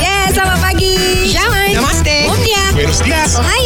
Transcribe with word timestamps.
Yeah, 0.00 0.32
selamat 0.32 0.58
pagi. 0.64 0.96
Syawan. 1.28 1.76
Namaste. 1.76 2.16
Umdia. 2.24 2.64
Buenos 2.72 3.00
dias. 3.04 3.36
Ohio 3.36 3.65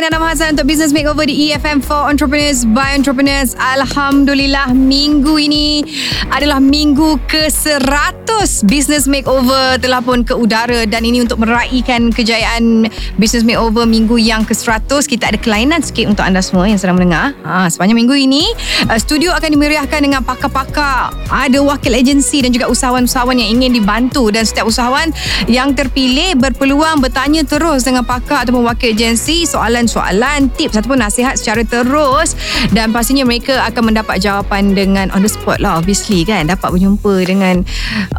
saya 0.00 0.16
Nana 0.16 0.24
Mahazan 0.24 0.56
untuk 0.56 0.64
Business 0.64 0.96
Makeover 0.96 1.28
di 1.28 1.52
EFM 1.52 1.84
for 1.84 2.08
Entrepreneurs 2.08 2.64
by 2.64 2.96
Entrepreneurs. 2.96 3.52
Alhamdulillah 3.60 4.72
minggu 4.72 5.36
ini 5.36 5.84
adalah 6.32 6.56
minggu 6.56 7.20
ke-100 7.28 8.64
Business 8.64 9.04
Makeover 9.04 9.76
telah 9.76 10.00
pun 10.00 10.24
ke 10.24 10.32
udara 10.32 10.88
dan 10.88 11.04
ini 11.04 11.20
untuk 11.20 11.44
meraihkan 11.44 12.08
kejayaan 12.16 12.88
Business 13.20 13.44
Makeover 13.44 13.84
minggu 13.84 14.16
yang 14.16 14.48
ke-100 14.48 15.04
kita 15.04 15.36
ada 15.36 15.36
kelainan 15.36 15.84
sikit 15.84 16.08
untuk 16.08 16.24
anda 16.24 16.40
semua 16.40 16.64
yang 16.64 16.80
sedang 16.80 16.96
mendengar. 16.96 17.36
Ha, 17.44 17.68
sepanjang 17.68 18.00
minggu 18.00 18.16
ini 18.16 18.48
uh, 18.88 18.96
studio 18.96 19.36
akan 19.36 19.52
dimeriahkan 19.52 20.00
dengan 20.00 20.24
pakar-pakar, 20.24 21.12
ada 21.28 21.58
wakil 21.60 21.92
agensi 21.92 22.40
dan 22.40 22.56
juga 22.56 22.72
usahawan-usahawan 22.72 23.36
yang 23.36 23.60
ingin 23.60 23.76
dibantu 23.76 24.32
dan 24.32 24.48
setiap 24.48 24.64
usahawan 24.64 25.12
yang 25.44 25.76
terpilih 25.76 26.40
berpeluang 26.40 27.04
bertanya 27.04 27.44
terus 27.44 27.84
dengan 27.84 28.08
pakar 28.08 28.48
ataupun 28.48 28.64
wakil 28.64 28.96
agensi 28.96 29.44
soalan-soalan, 29.90 30.48
tips 30.54 30.78
ataupun 30.78 31.02
nasihat 31.02 31.34
secara 31.34 31.66
terus. 31.66 32.38
Dan 32.70 32.94
pastinya 32.94 33.26
mereka 33.26 33.58
akan 33.66 33.90
mendapat 33.90 34.22
jawapan 34.22 34.72
dengan 34.72 35.10
on 35.10 35.26
the 35.26 35.30
spot 35.30 35.58
lah 35.58 35.82
obviously 35.82 36.22
kan? 36.22 36.46
Dapat 36.46 36.78
berjumpa 36.78 37.14
dengan 37.26 37.66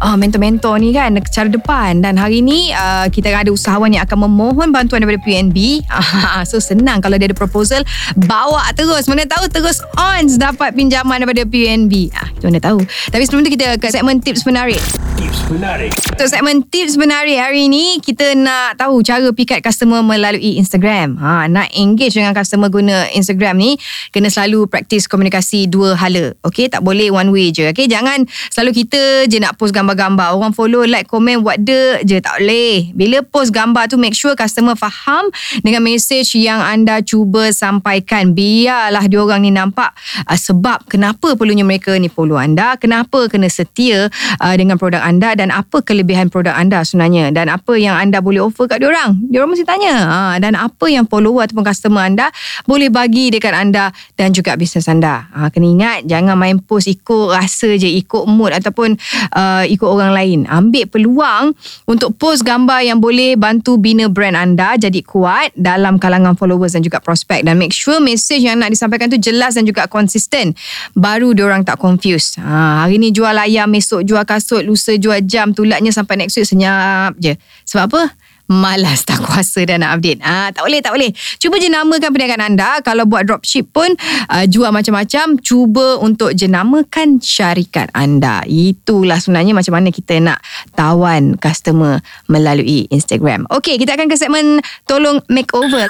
uh, 0.04 0.16
mentor-mentor 0.20 0.76
ni 0.78 0.92
kan? 0.92 1.16
Secara 1.24 1.48
depan. 1.48 2.04
Dan 2.04 2.20
hari 2.20 2.44
ni 2.44 2.70
uh, 2.76 3.08
kita 3.08 3.32
ada 3.32 3.48
usahawan 3.48 3.90
yang 3.96 4.04
akan 4.04 4.28
memohon 4.28 4.68
bantuan 4.70 5.00
daripada 5.00 5.24
PNB 5.24 5.82
so 6.50 6.60
senang 6.60 7.00
kalau 7.00 7.16
dia 7.16 7.32
ada 7.32 7.36
proposal. 7.36 7.80
Bawa 8.28 8.68
terus. 8.76 9.08
Mana 9.08 9.24
tahu 9.24 9.48
terus 9.48 9.80
on 9.96 10.28
dapat 10.36 10.76
pinjaman 10.76 11.24
daripada 11.24 11.48
PNB 11.48 12.12
ah, 12.12 12.28
kita 12.36 12.44
mana 12.52 12.60
tahu? 12.60 12.78
Tapi 13.08 13.22
sebelum 13.24 13.42
tu 13.46 13.50
kita 13.54 13.80
ke 13.80 13.88
segmen 13.88 14.20
tips 14.20 14.44
menarik 14.44 14.82
Tips 15.18 15.40
menarik. 15.52 15.92
untuk 16.22 16.38
segmen 16.38 16.62
tips 16.62 16.94
menarik 16.94 17.34
hari 17.34 17.66
ni 17.66 17.98
kita 17.98 18.38
nak 18.38 18.78
tahu 18.78 19.02
cara 19.02 19.26
pikat 19.34 19.58
customer 19.58 20.06
melalui 20.06 20.54
Instagram. 20.54 21.18
Ha, 21.18 21.50
nak 21.50 21.66
engage 21.74 22.14
dengan 22.14 22.30
customer 22.30 22.70
guna 22.70 23.10
Instagram 23.10 23.58
ni 23.58 23.74
kena 24.14 24.30
selalu 24.30 24.70
praktis 24.70 25.10
komunikasi 25.10 25.66
dua 25.66 25.98
hala. 25.98 26.30
Okey, 26.46 26.70
tak 26.70 26.86
boleh 26.86 27.10
one 27.10 27.34
way 27.34 27.50
je. 27.50 27.66
Okey, 27.74 27.90
jangan 27.90 28.22
selalu 28.54 28.86
kita 28.86 29.26
je 29.26 29.42
nak 29.42 29.58
post 29.58 29.74
gambar-gambar. 29.74 30.38
Orang 30.38 30.54
follow, 30.54 30.86
like, 30.86 31.10
komen, 31.10 31.42
buat 31.42 31.58
de 31.58 31.98
je 32.06 32.22
tak 32.22 32.38
boleh. 32.38 32.94
Bila 32.94 33.26
post 33.26 33.50
gambar 33.50 33.90
tu 33.90 33.98
make 33.98 34.14
sure 34.14 34.38
customer 34.38 34.78
faham 34.78 35.26
dengan 35.66 35.82
message 35.82 36.38
yang 36.38 36.62
anda 36.62 37.02
cuba 37.02 37.50
sampaikan. 37.50 38.30
Biarlah 38.30 39.10
diorang 39.10 39.42
ni 39.42 39.50
nampak 39.50 39.90
uh, 40.30 40.38
sebab 40.38 40.86
kenapa 40.86 41.34
perlunya 41.34 41.66
mereka 41.66 41.98
ni 41.98 42.06
follow 42.06 42.38
anda, 42.38 42.78
kenapa 42.78 43.26
kena 43.26 43.50
setia 43.50 44.06
uh, 44.38 44.54
dengan 44.54 44.78
produk 44.78 45.01
anda 45.02 45.34
dan 45.34 45.50
apa 45.50 45.82
kelebihan 45.82 46.30
produk 46.30 46.54
anda 46.54 46.86
sebenarnya 46.86 47.34
dan 47.34 47.50
apa 47.50 47.74
yang 47.74 47.98
anda 47.98 48.22
boleh 48.22 48.40
offer 48.46 48.70
kat 48.70 48.78
diorang. 48.78 49.18
Diorang 49.28 49.50
mesti 49.50 49.66
tanya. 49.66 49.94
Ha, 50.06 50.18
dan 50.38 50.54
apa 50.54 50.86
yang 50.86 51.04
follower 51.10 51.44
ataupun 51.44 51.66
customer 51.66 52.06
anda 52.06 52.30
boleh 52.64 52.88
bagi 52.88 53.34
dekat 53.34 53.52
anda 53.52 53.90
dan 54.14 54.30
juga 54.30 54.54
bisnes 54.54 54.86
anda. 54.86 55.26
Ha, 55.34 55.50
kena 55.50 55.66
ingat 55.66 55.98
jangan 56.06 56.38
main 56.38 56.62
post 56.62 56.86
ikut 56.86 57.34
rasa 57.34 57.74
je, 57.74 57.90
ikut 57.90 58.24
mood 58.30 58.54
ataupun 58.54 58.94
uh, 59.34 59.64
ikut 59.66 59.88
orang 59.88 60.14
lain. 60.14 60.38
Ambil 60.46 60.86
peluang 60.86 61.52
untuk 61.90 62.14
post 62.16 62.46
gambar 62.46 62.86
yang 62.86 63.02
boleh 63.02 63.34
bantu 63.34 63.76
bina 63.76 64.06
brand 64.06 64.38
anda 64.38 64.78
jadi 64.78 65.02
kuat 65.02 65.52
dalam 65.58 65.98
kalangan 65.98 66.38
followers 66.38 66.78
dan 66.78 66.86
juga 66.86 67.02
prospek 67.02 67.42
dan 67.42 67.58
make 67.58 67.74
sure 67.74 67.98
message 67.98 68.44
yang 68.44 68.62
nak 68.62 68.70
disampaikan 68.70 69.10
tu 69.10 69.18
jelas 69.18 69.58
dan 69.58 69.66
juga 69.66 69.90
konsisten. 69.90 70.54
Baru 70.94 71.34
diorang 71.34 71.66
tak 71.66 71.80
confuse. 71.80 72.38
Ha, 72.38 72.86
hari 72.86 73.00
ni 73.00 73.10
jual 73.10 73.34
ayam, 73.34 73.72
esok 73.74 74.06
jual 74.06 74.22
kasut, 74.22 74.62
lusa 74.62 74.91
jual 74.98 75.20
jam, 75.24 75.52
tulatnya 75.52 75.92
sampai 75.92 76.20
next 76.20 76.36
week 76.36 76.48
senyap 76.48 77.16
je. 77.20 77.36
Sebab 77.68 77.84
apa? 77.88 78.02
Malas 78.52 79.06
tak 79.06 79.22
kuasa 79.22 79.64
dan 79.64 79.80
nak 79.80 79.96
update. 79.96 80.20
Ah, 80.20 80.52
tak 80.52 80.66
boleh, 80.66 80.82
tak 80.84 80.92
boleh. 80.92 81.08
Cuba 81.40 81.56
jenamakan 81.56 82.10
perniagaan 82.12 82.52
anda. 82.52 82.84
Kalau 82.84 83.08
buat 83.08 83.24
dropship 83.24 83.70
pun 83.72 83.96
uh, 84.28 84.44
jual 84.44 84.68
macam-macam, 84.68 85.40
cuba 85.40 85.96
untuk 86.02 86.36
jenamakan 86.36 87.22
syarikat 87.22 87.88
anda. 87.96 88.44
Itulah 88.44 89.22
sebenarnya 89.22 89.56
macam 89.56 89.78
mana 89.78 89.88
kita 89.88 90.20
nak 90.20 90.42
tawan 90.76 91.38
customer 91.40 92.04
melalui 92.28 92.90
Instagram. 92.92 93.48
Okey, 93.48 93.80
kita 93.80 93.96
akan 93.96 94.10
ke 94.10 94.20
segmen 94.20 94.60
tolong 94.84 95.22
makeover. 95.32 95.88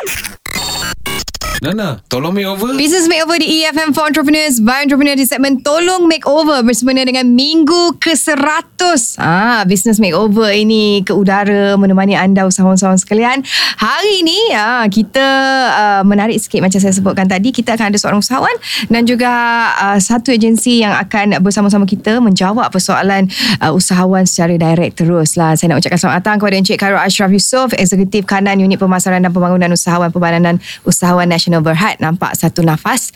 Nana, 1.62 2.02
tolong 2.10 2.34
me 2.34 2.42
over. 2.42 2.74
Business 2.74 3.06
Makeover 3.06 3.38
di 3.38 3.62
EFM 3.62 3.94
for 3.94 4.02
Entrepreneurs 4.02 4.58
by 4.58 4.82
Entrepreneur 4.82 5.14
di 5.14 5.22
segmen 5.22 5.62
Tolong 5.62 6.10
Makeover 6.10 6.58
bersempena 6.66 7.06
dengan 7.06 7.22
minggu 7.38 8.02
ke-100. 8.02 9.22
Ah, 9.22 9.62
Business 9.62 10.02
Makeover 10.02 10.50
ini 10.50 11.06
ke 11.06 11.14
udara 11.14 11.78
menemani 11.78 12.18
anda 12.18 12.50
usahawan-usahawan 12.50 12.98
sekalian. 12.98 13.46
Hari 13.78 14.26
ini 14.26 14.50
ah, 14.58 14.90
kita 14.90 15.22
uh, 15.70 16.02
menarik 16.02 16.42
sikit 16.42 16.66
macam 16.66 16.82
saya 16.82 16.90
sebutkan 16.90 17.30
tadi. 17.30 17.54
Kita 17.54 17.78
akan 17.78 17.94
ada 17.94 17.98
seorang 18.02 18.18
usahawan 18.18 18.58
dan 18.90 19.06
juga 19.06 19.30
uh, 19.78 20.02
satu 20.02 20.34
agensi 20.34 20.82
yang 20.82 20.98
akan 20.98 21.38
bersama-sama 21.46 21.86
kita 21.86 22.18
menjawab 22.18 22.74
persoalan 22.74 23.30
uh, 23.62 23.70
usahawan 23.70 24.26
secara 24.26 24.58
direct 24.58 24.98
terus 24.98 25.38
lah. 25.38 25.54
Saya 25.54 25.70
nak 25.70 25.78
ucapkan 25.78 26.10
selamat 26.10 26.26
datang 26.26 26.36
kepada 26.42 26.54
Encik 26.58 26.74
Khairul 26.82 26.98
Ashraf 26.98 27.30
Yusof, 27.30 27.70
Eksekutif 27.78 28.26
Kanan 28.26 28.58
Unit 28.58 28.82
Pemasaran 28.82 29.22
dan 29.22 29.30
Pembangunan 29.30 29.70
Usahawan 29.70 30.10
Pembadanan 30.10 30.58
Usahawan 30.82 31.30
Nasional 31.30 31.51
Berhad. 31.60 32.00
Nampak 32.00 32.32
satu 32.38 32.64
nafas. 32.64 33.12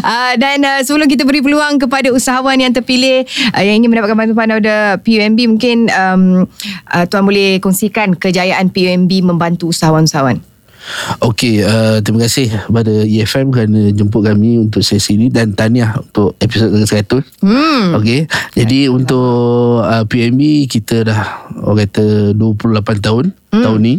uh, 0.00 0.32
dan 0.42 0.64
uh, 0.64 0.80
sebelum 0.80 1.10
kita 1.10 1.28
beri 1.28 1.44
peluang 1.44 1.76
kepada 1.76 2.08
usahawan 2.14 2.56
yang 2.56 2.72
terpilih 2.72 3.28
uh, 3.52 3.60
yang 3.60 3.82
ingin 3.82 3.92
mendapatkan 3.92 4.16
bantuan 4.16 4.48
daripada 4.48 4.96
PUMB 5.04 5.38
mungkin 5.50 5.90
um, 5.92 6.46
uh, 6.88 7.04
tuan 7.10 7.26
boleh 7.26 7.60
kongsikan 7.60 8.16
kejayaan 8.16 8.72
PUMB 8.72 9.26
membantu 9.26 9.68
usahawan-usahawan. 9.74 10.40
Okey, 11.20 11.60
uh, 11.60 12.00
terima 12.00 12.24
kasih 12.24 12.48
kepada 12.48 13.04
EFM 13.04 13.52
kerana 13.52 13.92
jemput 13.92 14.24
kami 14.24 14.56
untuk 14.56 14.80
sesi 14.80 15.14
ini 15.14 15.28
dan 15.28 15.52
tahniah 15.52 16.00
untuk 16.00 16.32
episod 16.40 16.72
ke-100. 16.72 17.20
Hmm. 17.44 18.00
Okey. 18.00 18.24
Jadi 18.56 18.88
untuk 18.88 19.84
uh, 19.84 20.04
PMB 20.08 20.40
kita 20.72 21.04
dah 21.04 21.52
orang 21.60 21.84
kata 21.84 22.32
28 22.32 23.04
tahun 23.04 23.24
hmm. 23.52 23.64
tahun 23.64 23.80
ni. 23.84 23.94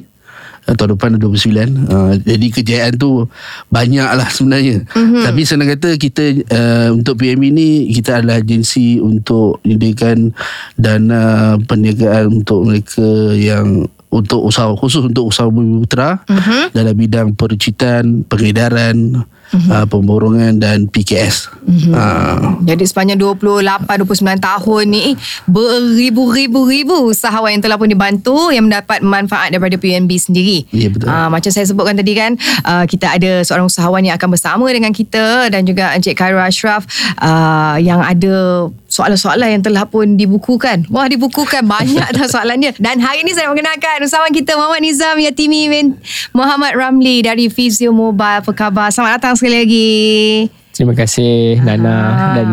Uh, 0.71 0.75
tahun 0.79 0.95
depan 0.95 1.19
dah 1.19 1.27
29 1.27 1.91
uh, 1.91 2.13
Jadi 2.23 2.47
kejayaan 2.47 2.95
tu 2.95 3.27
Banyak 3.67 4.09
lah 4.15 4.31
sebenarnya 4.31 4.87
mm-hmm. 4.87 5.23
Tapi 5.27 5.41
senang 5.43 5.67
kata 5.75 5.99
Kita 5.99 6.23
uh, 6.47 6.87
Untuk 6.95 7.19
PMB 7.19 7.43
ni 7.51 7.91
Kita 7.91 8.23
adalah 8.23 8.39
agensi 8.39 9.03
Untuk 9.03 9.59
Menyediakan 9.67 10.31
Dana 10.79 11.55
Perniagaan 11.59 12.31
Untuk 12.31 12.71
mereka 12.71 13.35
Yang 13.35 13.91
untuk 14.11 14.43
usaha 14.43 14.67
khusus 14.75 15.07
untuk 15.07 15.31
usaha 15.31 15.47
bumi 15.47 15.87
putra 15.87 16.19
uh-huh. 16.27 16.75
dalam 16.75 16.91
bidang 16.91 17.31
perucitan, 17.31 18.27
pengedaran, 18.27 19.23
uh-huh. 19.51 19.83
uh, 19.83 19.85
pemborongan 19.87 20.57
dan 20.57 20.87
PKS. 20.87 21.51
Uh-huh. 21.51 21.93
Uh. 21.93 22.59
Jadi 22.65 22.83
sepanjang 22.87 23.19
28 23.19 24.07
29 24.07 24.39
tahun 24.39 24.83
ni 24.87 25.05
beribu-ribu-ribu 25.47 27.11
usahawan 27.11 27.55
yang 27.55 27.63
telah 27.63 27.77
pun 27.77 27.91
dibantu 27.91 28.49
yang 28.49 28.67
mendapat 28.67 29.03
manfaat 29.03 29.51
daripada 29.51 29.75
PNB 29.75 30.11
sendiri. 30.17 30.63
Ya 30.71 30.87
betul. 30.89 31.07
Uh, 31.11 31.27
macam 31.27 31.51
saya 31.51 31.65
sebutkan 31.67 31.95
tadi 31.99 32.13
kan 32.15 32.35
uh, 32.65 32.87
kita 32.87 33.19
ada 33.19 33.43
seorang 33.43 33.67
usahawan 33.67 34.01
yang 34.03 34.15
akan 34.15 34.29
bersama 34.31 34.65
dengan 34.71 34.95
kita 34.95 35.51
dan 35.51 35.67
juga 35.67 35.91
Encik 35.93 36.17
Khairul 36.17 36.43
Ashraf 36.43 36.87
uh, 37.19 37.75
yang 37.77 37.99
ada 38.01 38.67
soalan-soalan 38.91 39.59
yang 39.59 39.63
telah 39.63 39.87
pun 39.87 40.19
dibukukan. 40.19 40.83
Wah 40.91 41.07
dibukukan 41.07 41.63
banyak 41.63 42.07
dah 42.11 42.27
soalannya. 42.27 42.75
Dan 42.75 42.99
hari 42.99 43.23
ini 43.23 43.31
saya 43.31 43.47
nak 43.47 43.55
mengenalkan 43.55 44.03
usahawan 44.03 44.35
kita 44.35 44.59
Muhammad 44.59 44.83
Nizam 44.83 45.15
Yatimi 45.15 45.71
bin 45.71 45.85
Muhammad 46.35 46.75
Ramli 46.75 47.23
dari 47.23 47.47
Physio 47.47 47.95
Mobile. 47.95 48.43
Apa 48.43 48.51
khabar? 48.51 48.91
Selamat 48.91 49.23
datang 49.23 49.39
sekali 49.41 49.55
lagi. 49.57 49.89
Terima 50.71 50.93
kasih 50.93 51.57
Nana 51.59 51.89
Ah. 51.91 52.33
dan 52.33 52.47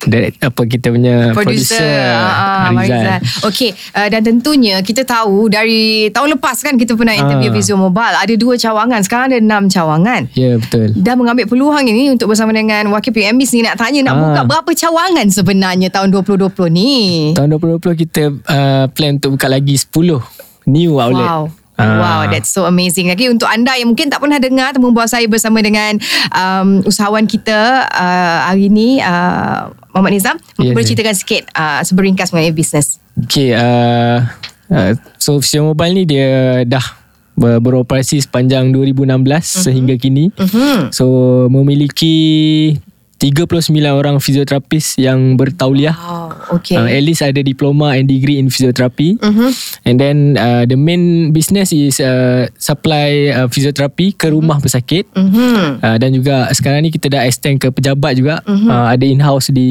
direct, 0.00 0.40
apa 0.40 0.64
kita 0.64 0.88
punya 0.88 1.28
Producer 1.30 1.76
producer 1.76 2.00
uh, 2.08 2.72
Marizal. 2.72 3.20
Okey, 3.44 3.68
uh, 3.92 4.08
dan 4.08 4.20
tentunya 4.22 4.80
kita 4.80 5.02
tahu 5.02 5.48
dari 5.48 6.08
tahun 6.08 6.36
lepas 6.36 6.56
kan 6.58 6.76
kita 6.76 6.92
pernah 6.94 7.12
interview 7.12 7.48
Ah. 7.48 7.54
Visual 7.54 7.76
Mobile. 7.78 8.16
Ada 8.16 8.32
dua 8.34 8.54
cawangan, 8.54 9.00
sekarang 9.00 9.26
ada 9.28 9.38
enam 9.38 9.66
cawangan. 9.66 10.28
Ya 10.32 10.56
betul. 10.56 10.92
Dah 10.94 11.12
mengambil 11.14 11.44
peluang 11.44 11.84
ini 11.84 12.08
untuk 12.08 12.28
bersama 12.28 12.48
dengan 12.50 12.88
wakil 12.88 13.12
PMB 13.12 13.40
sendiri 13.42 13.66
nak 13.66 13.76
tanya 13.76 14.00
nak 14.02 14.14
Ah. 14.14 14.20
buka 14.22 14.40
berapa 14.46 14.70
cawangan 14.72 15.26
sebenarnya 15.28 15.88
tahun 15.88 16.08
2020 16.10 16.68
ni. 16.70 16.92
Tahun 17.32 17.48
2020 17.50 17.92
kita 17.98 18.22
uh, 18.46 18.84
plan 18.88 19.16
untuk 19.16 19.36
buka 19.36 19.48
lagi 19.48 19.76
10 19.76 20.16
new 20.64 20.96
outlet. 20.96 21.28
Wow. 21.28 21.44
Ah. 21.80 21.96
Wow, 21.96 22.20
that's 22.28 22.52
so 22.52 22.68
amazing. 22.68 23.08
Lagi 23.08 23.32
untuk 23.32 23.48
anda 23.48 23.72
yang 23.74 23.96
mungkin 23.96 24.12
tak 24.12 24.20
pernah 24.20 24.36
dengar 24.36 24.76
temu 24.76 24.92
bual 24.92 25.08
saya 25.08 25.24
bersama 25.24 25.64
dengan 25.64 25.96
um, 26.36 26.84
usahawan 26.84 27.24
kita 27.24 27.88
uh, 27.88 28.38
hari 28.52 28.68
ini, 28.68 29.00
uh, 29.00 29.72
Muhammad 29.96 30.20
Nizam. 30.20 30.36
Ya, 30.60 30.76
boleh 30.76 30.84
ya. 30.84 30.88
ceritakan 30.92 31.16
sikit 31.16 31.42
uh, 31.56 31.80
seberingkas 31.80 32.30
mengenai 32.30 32.52
bisnes. 32.52 33.00
Okay, 33.16 33.56
uh, 33.56 34.24
Uh, 34.70 34.94
so 35.18 35.42
Fusion 35.42 35.66
Mobile 35.66 35.92
ni 35.98 36.04
dia 36.06 36.62
dah 36.62 36.86
ber- 37.34 37.58
beroperasi 37.58 38.22
sepanjang 38.22 38.70
2016 38.70 39.02
uh-huh. 39.02 39.42
sehingga 39.42 39.94
kini. 39.98 40.30
Mhm. 40.38 40.94
So 40.94 41.04
memiliki 41.50 42.78
39 43.20 43.68
orang 43.92 44.16
fizioterapis 44.16 44.96
yang 44.96 45.36
bertauliah. 45.36 45.92
Wow, 45.92 46.56
okay. 46.56 46.80
Uh, 46.80 46.88
at 46.88 47.04
least 47.04 47.20
ada 47.20 47.44
diploma 47.44 47.92
and 47.92 48.08
degree 48.08 48.40
in 48.40 48.48
physiotherapy. 48.48 49.20
Mhm. 49.20 49.48
And 49.84 49.96
then 50.00 50.16
uh, 50.40 50.64
the 50.64 50.80
main 50.80 51.28
business 51.36 51.68
is 51.76 52.00
uh, 52.00 52.48
supply 52.56 53.28
uh, 53.28 53.46
physiotherapy 53.52 54.16
ke 54.16 54.32
rumah 54.32 54.56
pesakit. 54.56 55.04
Mhm. 55.12 55.84
Uh, 55.84 55.96
dan 56.00 56.10
juga 56.16 56.48
sekarang 56.56 56.80
ni 56.80 56.88
kita 56.88 57.12
dah 57.12 57.28
extend 57.28 57.60
ke 57.60 57.68
pejabat 57.68 58.16
juga. 58.16 58.40
Uh, 58.48 58.88
ada 58.88 59.04
in-house 59.04 59.52
di 59.52 59.70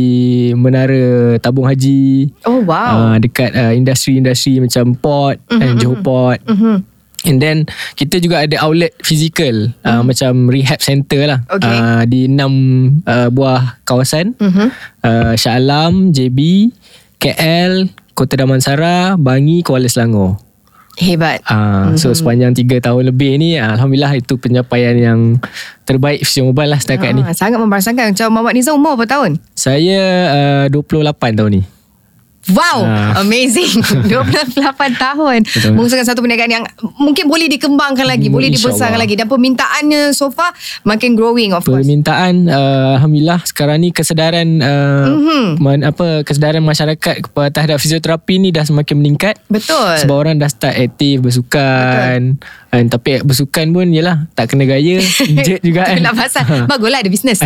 Menara 0.54 1.42
Tabung 1.42 1.66
Haji. 1.66 2.30
Oh 2.46 2.62
wow. 2.62 3.18
Uh, 3.18 3.18
dekat 3.18 3.50
uh, 3.58 3.74
industri-industri 3.74 4.62
macam 4.62 4.94
Port 4.94 5.42
and 5.50 5.82
Johor 5.82 6.06
Port. 6.06 6.40
Mhm. 6.46 6.99
And 7.22 7.38
then 7.38 7.68
kita 7.94 8.18
juga 8.18 8.42
ada 8.42 8.56
outlet 8.60 8.96
fizikal 9.00 9.76
uh, 9.82 10.00
macam 10.02 10.48
rehab 10.48 10.80
center 10.80 11.28
lah 11.28 11.40
Okay. 11.52 11.68
uh, 11.68 12.02
di 12.04 12.26
enam 12.26 12.52
uh, 13.04 13.28
buah 13.28 13.84
kawasan 13.84 14.40
Mhm. 14.40 14.68
uh, 15.02 15.34
Shah 15.36 15.56
Alam, 15.56 16.10
JB, 16.10 16.72
KL, 17.18 17.92
Kota 18.14 18.36
Damansara, 18.36 19.16
Bangi, 19.16 19.60
Kuala 19.62 19.88
Selangor. 19.88 20.40
Hebat. 20.96 21.40
Uh, 21.44 21.96
So 21.96 22.12
sepanjang 22.12 22.52
3 22.52 22.80
tahun 22.82 23.08
lebih 23.08 23.36
ni 23.36 23.56
Alhamdulillah 23.56 24.16
itu 24.16 24.36
pencapaian 24.36 24.92
yang 24.94 25.40
terbaik 25.84 26.24
Fusion 26.24 26.48
Mobile 26.48 26.72
lah 26.72 26.80
setakat 26.80 27.16
ni. 27.16 27.24
Ah, 27.24 27.32
sangat 27.32 27.56
membanggakan. 27.56 28.12
Macam 28.12 28.28
Muhammad 28.30 28.54
Nizam 28.54 28.76
umur 28.76 29.00
berapa 29.00 29.08
tahun? 29.10 29.40
Saya 29.56 30.00
uh, 30.68 30.72
28 30.72 31.16
tahun 31.36 31.52
ni. 31.52 31.62
Wow, 32.50 32.82
Ah. 32.82 33.20
amazing. 33.20 33.82
28 34.10 34.60
tahun. 34.96 35.40
Betul. 35.44 35.72
Mengusahakan 35.72 36.06
satu 36.06 36.20
perniagaan 36.20 36.52
yang 36.52 36.66
mungkin 36.96 37.26
boleh 37.26 37.46
dikembangkan 37.48 38.04
lagi, 38.04 38.28
Hmm, 38.28 38.36
boleh 38.36 38.50
dibesarkan 38.50 38.98
lagi 38.98 39.14
dan 39.14 39.26
permintaannya 39.26 40.12
so 40.12 40.30
far 40.30 40.52
makin 40.84 41.14
growing 41.14 41.52
of 41.52 41.62
course. 41.62 41.80
Permintaan 41.80 42.46
uh, 42.46 42.98
alhamdulillah 42.98 43.42
sekarang 43.44 43.80
ni 43.80 43.90
kesedaran 43.90 44.60
uh, 44.60 45.06
Mhm. 45.10 45.44
man, 45.58 45.80
apa 45.84 46.22
kesedaran 46.22 46.62
masyarakat 46.62 46.98
kepada 47.24 47.50
terhadap 47.52 47.78
fisioterapi 47.78 48.36
ni 48.38 48.50
dah 48.50 48.64
semakin 48.64 48.96
meningkat. 48.96 49.38
Betul. 49.46 49.98
Sebab 49.98 50.16
orang 50.16 50.36
dah 50.36 50.48
start 50.48 50.76
aktif 50.76 51.22
bersukan. 51.22 52.38
And, 52.70 52.86
tapi 52.88 53.18
bersukan 53.20 53.70
pun 53.70 53.90
yalah 53.90 54.30
tak 54.32 54.54
kena 54.54 54.64
gaya, 54.64 55.02
injet 55.26 55.60
juga 55.60 55.84
kan. 55.84 55.98
Itulah 55.98 56.14
pasal 56.14 56.44
Baguslah 56.66 57.02
ada 57.02 57.10
bisnes. 57.10 57.42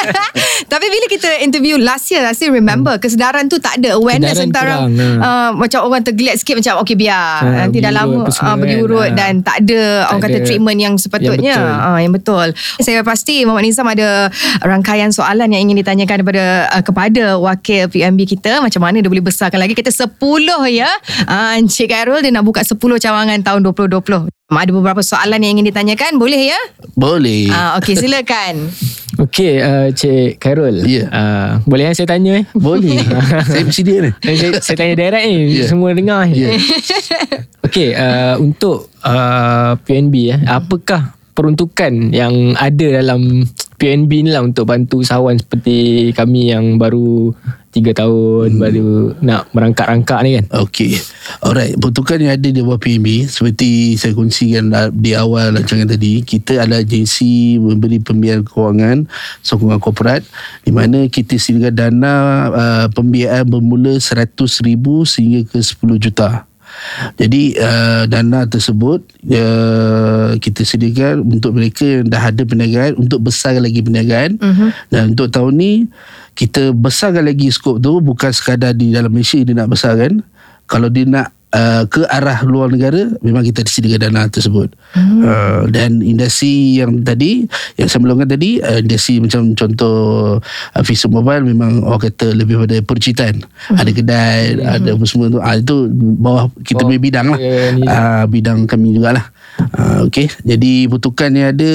Tapi 0.72 0.86
bila 0.86 1.06
kita 1.06 1.40
interview 1.40 1.74
last 1.74 2.06
year 2.08 2.22
I 2.22 2.30
still 2.30 2.52
remember 2.52 2.94
Kesedaran 2.94 3.46
tu 3.46 3.58
tak 3.58 3.80
ada 3.80 3.96
Awareness 3.96 4.38
Hmm. 4.38 4.46
Kesedaran 4.46 4.46
antara 4.46 4.74
kurang, 4.78 5.18
ha. 5.18 5.26
uh, 5.26 5.50
Macam 5.56 5.80
orang 5.82 6.02
tergeliat 6.02 6.36
sikit 6.36 6.54
Macam 6.56 6.78
okay 6.78 6.94
biar 6.94 7.18
Ha, 7.40 7.66
Nanti 7.66 7.78
dah 7.78 7.90
pergi 7.90 7.98
lama 7.98 8.12
urut 8.12 8.22
apa 8.22 8.30
semua 8.30 8.48
uh, 8.48 8.56
Pergi 8.56 8.70
kan. 8.72 8.84
urut 8.84 9.02
Ha. 9.02 9.16
Dan 9.16 9.32
tak 9.40 9.56
ada 9.58 9.80
Orang 10.06 10.20
kata 10.20 10.30
ada 10.30 10.40
treatment 10.44 10.78
yang 10.78 10.94
sepatutnya 10.94 11.50
yang 11.50 11.64
betul. 11.66 11.82
Ah, 11.82 11.98
Yang 11.98 12.12
betul 12.14 12.46
Saya 12.78 13.00
pasti 13.02 13.34
Muhammad 13.42 13.64
Nizam 13.66 13.86
ada 13.86 14.08
Rangkaian 14.60 15.10
soalan 15.10 15.48
Yang 15.48 15.62
ingin 15.66 15.76
ditanyakan 15.78 16.16
Kepada 16.22 16.44
uh, 16.70 16.82
kepada 16.82 17.24
Wakil 17.36 17.82
PMB 17.88 18.20
kita 18.28 18.52
Macam 18.60 18.80
mana 18.80 19.00
dia 19.00 19.10
boleh 19.10 19.24
besarkan 19.24 19.58
lagi 19.58 19.74
Kita 19.74 19.90
10 19.90 20.06
ya 20.70 20.90
uh, 21.26 21.58
Encik 21.58 21.90
Khairul 21.90 22.20
Dia 22.20 22.30
nak 22.30 22.44
buka 22.44 22.62
10 22.62 22.76
cawangan 22.78 23.38
Tahun 23.40 23.60
2020 23.66 24.39
ada 24.58 24.74
beberapa 24.74 24.98
soalan 24.98 25.38
yang 25.38 25.58
ingin 25.58 25.70
ditanyakan 25.70 26.18
Boleh 26.18 26.50
ya? 26.50 26.60
Boleh. 26.98 27.46
Ah, 27.54 27.78
Okey 27.78 27.94
silakan 27.94 28.66
Okey, 29.20 29.60
uh, 29.60 29.92
Cik 29.92 30.40
Khairul. 30.40 30.80
Ya. 30.88 31.04
Uh, 31.12 31.50
boleh 31.68 31.92
kan 31.92 31.94
saya 31.98 32.08
tanya 32.08 32.40
eh? 32.40 32.44
Boleh. 32.56 33.04
saya 33.52 33.68
mesti 33.68 33.82
dia 33.84 33.98
ni. 34.00 34.10
saya, 34.16 34.56
saya, 34.64 34.76
tanya 34.80 34.94
direct 34.96 35.24
ni 35.28 35.60
Ya. 35.60 35.64
Semua 35.68 35.92
dengar 35.92 36.24
Ya. 36.32 36.56
Okey 37.68 37.92
uh, 37.92 38.40
Untuk 38.40 38.88
uh, 39.04 39.76
PNB 39.84 40.14
eh, 40.32 40.40
Apakah 40.48 41.12
peruntukan 41.36 42.16
yang 42.16 42.56
ada 42.56 42.86
dalam 43.04 43.44
PNB 43.80 44.28
ni 44.28 44.30
lah 44.30 44.44
Untuk 44.44 44.68
bantu 44.68 45.00
usahawan 45.00 45.40
seperti 45.40 46.12
kami 46.12 46.52
yang 46.52 46.76
baru 46.76 47.32
3 47.72 47.96
tahun 47.96 48.48
hmm. 48.52 48.60
Baru 48.60 48.88
nak 49.24 49.48
merangkak-rangkak 49.56 50.20
ni 50.26 50.30
kan 50.36 50.44
Okey. 50.66 50.98
Alright. 51.40 51.78
Peruntukan 51.78 52.18
yang 52.18 52.34
ada 52.34 52.48
di 52.50 52.60
bawah 52.60 52.76
PMB 52.76 53.30
seperti 53.30 53.94
saya 53.94 54.12
kongsikan 54.12 54.74
uh, 54.74 54.90
di 54.90 55.14
awal 55.14 55.54
rancangan 55.54 55.86
tadi, 55.86 56.26
kita 56.26 56.66
adalah 56.66 56.82
agensi 56.82 57.56
memberi 57.56 58.02
pembiayaan 58.02 58.42
kewangan 58.42 59.06
sokongan 59.46 59.78
korporat 59.78 60.26
di 60.66 60.74
mana 60.74 61.06
kita 61.06 61.38
sediakan 61.38 61.74
dana 61.74 62.14
uh, 62.50 62.86
pembiayaan 62.90 63.46
bermula 63.46 63.96
100,000 64.02 64.34
sehingga 65.06 65.40
ke 65.46 65.62
10 65.62 66.02
juta. 66.02 66.49
Jadi 67.16 67.56
uh, 67.56 68.04
dana 68.06 68.44
tersebut 68.44 69.00
uh, 69.32 70.36
kita 70.36 70.62
sediakan 70.64 71.26
untuk 71.26 71.56
mereka 71.56 71.84
yang 71.86 72.08
dah 72.08 72.30
ada 72.30 72.42
perniagaan 72.44 72.98
untuk 72.98 73.24
besarkan 73.30 73.64
lagi 73.64 73.80
perniagaan 73.80 74.36
uh-huh. 74.36 74.70
dan 74.92 75.16
untuk 75.16 75.32
tahun 75.32 75.52
ni 75.56 75.72
kita 76.36 76.72
besarkan 76.72 77.26
lagi 77.26 77.48
skop 77.52 77.80
tu 77.82 77.98
bukan 78.00 78.30
sekadar 78.32 78.72
di 78.76 78.92
dalam 78.94 79.10
Malaysia 79.12 79.40
dia 79.40 79.54
nak 79.56 79.70
besarkan 79.72 80.22
kalau 80.70 80.86
dia 80.86 81.04
nak 81.06 81.34
uh, 81.54 81.82
ke 81.86 82.02
arah 82.06 82.42
luar 82.46 82.70
negara 82.70 83.10
memang 83.22 83.42
kita 83.46 83.66
disediakan 83.66 84.10
dana 84.10 84.22
tersebut 84.30 84.74
hmm. 84.94 85.20
uh, 85.22 85.62
dan 85.70 86.00
industri 86.02 86.78
yang 86.78 87.02
tadi 87.02 87.46
yang 87.78 87.88
saya 87.90 88.00
melongkan 88.02 88.30
tadi 88.30 88.62
uh, 88.62 88.78
industri 88.82 89.18
macam 89.18 89.54
contoh 89.54 89.96
uh, 90.40 90.82
Visa 90.86 91.06
Mobile 91.10 91.44
memang 91.46 91.84
orang 91.86 92.10
kata 92.10 92.32
lebih 92.34 92.62
pada 92.66 92.76
percitan 92.82 93.42
hmm. 93.42 93.76
ada 93.78 93.90
kedai 93.90 94.40
hmm. 94.56 94.74
ada 94.80 94.88
apa 94.94 95.04
semua 95.06 95.26
tu 95.30 95.38
uh, 95.38 95.54
itu 95.54 95.76
bawah 96.18 96.44
kita 96.62 96.82
punya 96.86 97.00
bidang 97.00 97.26
lah 97.34 97.38
kita 97.38 97.74
ni. 97.76 97.86
uh, 97.86 98.24
bidang 98.30 98.58
kami 98.70 98.96
jugalah 98.96 99.30
uh, 99.74 100.06
okay 100.06 100.30
jadi 100.46 100.86
pertukan 100.86 101.30
yang 101.34 101.48
ada 101.54 101.72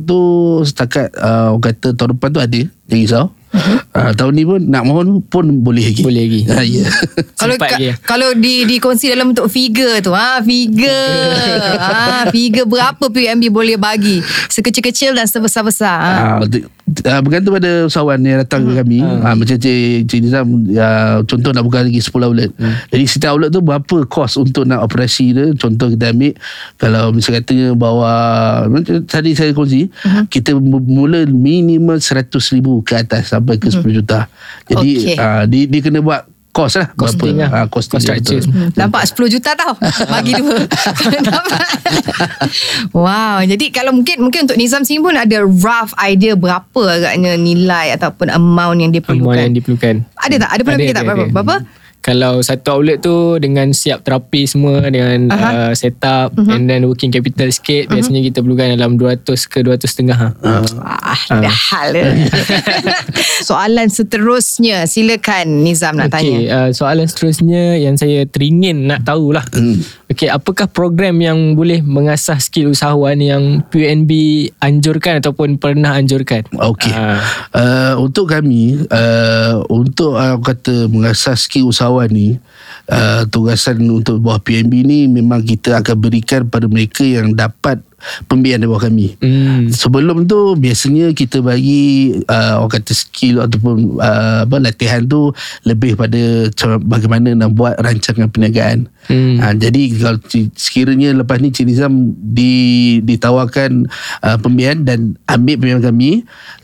tu 0.00 0.20
setakat 0.62 1.10
uh, 1.18 1.54
orang 1.54 1.64
kata 1.72 1.94
tahun 1.94 2.16
depan 2.16 2.28
tu 2.30 2.40
ada 2.40 2.60
jangan 2.90 3.02
risau 3.06 3.26
uh, 3.52 4.10
tahun 4.14 4.32
ni 4.32 4.44
pun 4.44 4.60
nak 4.62 4.82
mohon 4.82 5.20
pun 5.20 5.42
boleh 5.58 5.82
lagi 5.84 6.00
Boleh 6.00 6.22
lagi. 6.22 6.40
uh, 6.46 6.62
ya 6.62 6.86
Kalau 7.40 7.54
Sempat 7.56 7.68
ka, 7.68 7.76
lagi. 7.76 7.88
kalau 8.00 8.28
di 8.34 8.54
dikongsi 8.64 9.08
dalam 9.08 9.30
bentuk 9.30 9.48
figure 9.48 9.98
tu, 10.00 10.12
ha, 10.12 10.38
figure. 10.40 11.24
ha, 11.74 12.28
figure 12.34 12.64
berapa 12.64 13.00
PMB 13.02 13.48
boleh 13.48 13.74
bagi? 13.74 14.20
Sekecil-kecil 14.46 15.12
dan 15.12 15.24
sebesar-besar. 15.24 15.96
Ha. 15.96 16.12
Ah, 16.36 16.38
ah, 17.04 17.20
bergantung 17.20 17.52
pada 17.52 17.84
usahawan 17.84 18.22
yang 18.22 18.38
datang 18.38 18.62
ke 18.62 18.72
kami. 18.72 19.02
Ah, 19.02 19.34
macam 19.34 19.56
Cik, 19.56 20.06
Cik 20.06 20.20
Nizam 20.22 20.46
ah, 20.78 21.18
contoh 21.24 21.50
nak 21.50 21.66
buka 21.66 21.82
lagi 21.82 21.98
10 21.98 22.10
outlet. 22.22 22.50
Jadi 22.88 23.04
setiap 23.04 23.34
outlet 23.34 23.50
tu 23.50 23.60
berapa 23.60 23.96
kos 24.06 24.38
untuk 24.38 24.62
nak 24.64 24.80
operasi 24.80 25.34
dia? 25.34 25.50
Contoh 25.58 25.90
kita 25.90 26.14
ambil 26.14 26.38
kalau 26.76 27.10
misal 27.10 27.34
katanya 27.34 27.74
bawa 27.74 28.12
tadi 29.04 29.34
saya 29.34 29.50
kongsi 29.50 29.90
kita 30.26 30.54
mu- 30.54 30.78
mula 30.80 31.26
minimum 31.26 31.98
100 31.98 32.30
ribu 32.54 32.80
ke 32.80 32.94
atas 32.94 33.34
sampai 33.34 33.58
ke 33.58 33.66
10 33.66 33.82
juta. 33.92 34.30
Jadi 34.64 34.90
Okey. 35.10 35.16
ah, 35.18 35.42
dia, 35.44 35.66
dia 35.66 35.80
kena 35.82 35.98
buat 35.98 36.29
kos 36.50 36.74
lah 36.74 36.90
Costing 36.92 37.38
berapa 37.38 37.46
lah. 37.46 37.62
ah, 37.62 37.66
costing 37.66 37.96
Cost 37.96 38.04
dia, 38.04 38.18
structure. 38.18 38.42
betul. 38.42 38.74
Nampak 38.74 39.02
10 39.06 39.34
juta 39.34 39.50
tau 39.54 39.72
Bagi 40.04 40.32
dua? 40.34 40.56
Wow 42.92 43.42
Jadi 43.42 43.70
kalau 43.70 43.92
mungkin 43.92 44.16
Mungkin 44.20 44.40
untuk 44.44 44.56
Nizam 44.56 44.82
sini 44.82 44.98
pun 44.98 45.14
Ada 45.14 45.40
rough 45.42 45.94
idea 45.96 46.34
Berapa 46.34 46.82
agaknya 46.90 47.36
nilai 47.36 47.94
Ataupun 47.94 48.28
amount 48.28 48.78
yang 48.78 48.90
diperlukan 48.90 49.30
Amount 49.30 49.46
yang 49.46 49.54
diperlukan 49.54 49.94
Ada 50.16 50.34
tak? 50.38 50.50
Ada 50.50 50.62
pernah 50.62 50.78
fikir 50.78 50.94
tak? 50.94 51.04
Berapa? 51.04 51.24
Berapa? 51.30 51.54
Kalau 52.00 52.40
satu 52.40 52.80
outlet 52.80 53.04
tu 53.04 53.36
dengan 53.36 53.76
siap 53.76 54.00
terapi 54.08 54.48
semua 54.48 54.88
dengan 54.88 55.28
uh, 55.28 55.76
setup 55.76 56.32
uh-huh. 56.32 56.56
and 56.56 56.64
then 56.64 56.88
working 56.88 57.12
capital 57.12 57.44
sikit 57.52 57.92
uh-huh. 57.92 58.00
biasanya 58.00 58.20
kita 58.24 58.38
perlukan 58.40 58.72
dalam 58.72 58.96
200 58.96 59.28
ke 59.28 59.60
200 59.60 59.84
setengah. 59.84 60.16
Ha. 60.16 60.28
Ah, 60.80 61.20
dah 61.44 61.56
hal 61.72 61.92
Soalan 63.48 63.92
seterusnya 63.92 64.88
Silakan 64.88 65.60
Nizam 65.60 66.00
nak 66.00 66.08
Okey, 66.08 66.16
tanya 66.16 66.38
uh, 66.48 66.68
soalan 66.72 67.04
seterusnya 67.04 67.76
yang 67.76 68.00
saya 68.00 68.24
teringin 68.24 68.88
nak 68.88 69.04
tahulah. 69.04 69.44
Hmm. 69.52 69.84
Okey, 70.08 70.32
apakah 70.32 70.72
program 70.72 71.20
yang 71.20 71.52
boleh 71.52 71.84
mengasah 71.84 72.40
skill 72.40 72.72
usahawan 72.72 73.20
yang 73.20 73.60
PNB 73.68 74.10
anjurkan 74.58 75.20
ataupun 75.20 75.60
pernah 75.60 76.00
anjurkan? 76.00 76.48
Okey. 76.56 76.92
Ah. 76.96 77.20
Uh, 77.52 77.94
untuk 78.00 78.32
kami 78.32 78.88
uh, 78.88 79.60
untuk 79.68 80.16
uh, 80.16 80.40
kata 80.40 80.88
mengasah 80.88 81.36
skill 81.36 81.68
usahawan 81.68 81.89
ni 82.10 82.38
uh, 82.90 83.26
tugasan 83.26 83.82
untuk 83.90 84.22
bawah 84.22 84.38
PNB 84.42 84.72
ni 84.86 84.98
memang 85.10 85.42
kita 85.42 85.82
akan 85.82 85.96
berikan 85.98 86.46
pada 86.46 86.70
mereka 86.70 87.02
yang 87.02 87.34
dapat 87.34 87.82
pembiayaan 88.26 88.64
bawah 88.64 88.88
kami. 88.88 89.14
Hmm. 89.20 89.68
Sebelum 89.68 90.24
tu 90.24 90.56
biasanya 90.56 91.12
kita 91.12 91.44
bagi 91.44 92.16
uh, 92.24 92.64
orang 92.64 92.80
kata 92.80 92.92
skill 92.96 93.44
ataupun 93.44 94.00
uh, 94.00 94.48
apa 94.48 94.56
latihan 94.56 95.04
tu 95.04 95.32
lebih 95.68 96.00
pada 96.00 96.48
cara 96.56 96.80
bagaimana 96.80 97.36
nak 97.36 97.52
buat 97.52 97.76
rancangan 97.76 98.32
perniagaan. 98.32 98.88
Hmm. 99.10 99.42
Ha, 99.42 99.56
jadi 99.56 99.90
kalau 99.96 100.20
sekiranya 100.54 101.10
lepas 101.16 101.42
ni 101.42 101.50
Cik 101.50 101.66
Nizam 101.66 102.14
di, 102.14 102.54
ditawarkan 103.02 103.88
uh, 104.22 104.36
pembiayaan 104.38 104.86
dan 104.86 105.00
ambil 105.26 105.58
pembiayaan 105.58 105.84
kami, 105.84 106.10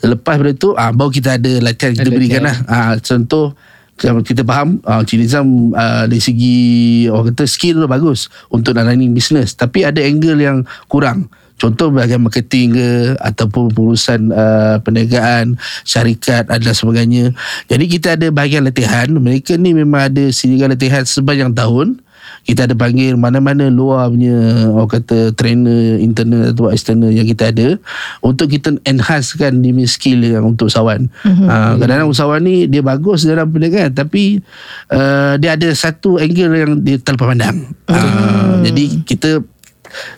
lepas 0.04 0.38
pada 0.40 0.52
tu 0.54 0.72
uh, 0.72 0.92
baru 0.94 1.10
kita 1.10 1.36
ada 1.36 1.52
latihan 1.60 1.92
kita 1.96 2.08
Ada 2.08 2.16
berikan 2.16 2.42
lah. 2.46 2.56
latihan. 2.56 2.72
Uh, 2.72 2.94
contoh 3.02 3.46
Kalau 3.52 3.74
kita 3.96 4.44
faham 4.44 4.78
uh, 4.84 5.00
Cik 5.00 5.18
Nizam 5.24 5.72
uh, 5.72 6.04
dari 6.04 6.20
segi 6.20 6.56
orang 7.08 7.32
kata 7.32 7.48
skill 7.48 7.80
tu 7.80 7.88
bagus 7.88 8.28
untuk 8.52 8.76
running 8.76 9.16
business. 9.16 9.56
Tapi 9.56 9.88
ada 9.88 10.04
angle 10.04 10.36
yang 10.36 10.68
kurang 10.92 11.32
Contoh 11.56 11.88
bahagian 11.88 12.20
marketing 12.20 12.76
ke 12.76 12.88
ataupun 13.16 13.72
pengurusan 13.72 14.28
uh, 14.28 14.76
perniagaan, 14.84 15.56
syarikat 15.88 16.52
dan 16.52 16.74
sebagainya. 16.76 17.32
Jadi 17.64 17.84
kita 17.88 18.20
ada 18.20 18.28
bahagian 18.28 18.68
latihan. 18.68 19.08
Mereka 19.08 19.56
ni 19.56 19.72
memang 19.72 20.12
ada 20.12 20.24
sediakan 20.28 20.76
latihan 20.76 21.02
sepanjang 21.08 21.56
tahun. 21.56 22.04
Kita 22.46 22.70
ada 22.70 22.78
panggil 22.78 23.18
mana-mana 23.18 23.66
luar 23.66 24.06
punya 24.06 24.70
orang 24.70 24.86
kata 24.86 25.34
trainer 25.34 25.98
internal 25.98 26.54
atau 26.54 26.70
external 26.70 27.10
yang 27.10 27.26
kita 27.26 27.50
ada 27.50 27.74
untuk 28.22 28.54
kita 28.54 28.78
enhancekan 28.86 29.62
dia 29.62 29.74
punya 29.74 29.90
skill 29.90 30.20
yang 30.22 30.54
untuk 30.54 30.70
usahawan. 30.70 31.10
Mm-hmm. 31.26 31.46
Uh, 31.46 31.72
kadang-kadang 31.82 32.10
usahawan 32.10 32.42
ni 32.46 32.70
dia 32.70 32.86
bagus 32.86 33.26
dalam 33.26 33.50
perniagaan 33.50 33.98
tapi 33.98 34.38
uh, 34.94 35.34
dia 35.42 35.58
ada 35.58 35.74
satu 35.74 36.22
angle 36.22 36.54
yang 36.54 36.72
dia 36.86 37.02
terlepas 37.02 37.34
pandang. 37.34 37.66
Uh, 37.90 38.62
jadi 38.62 38.84
kita 39.02 39.30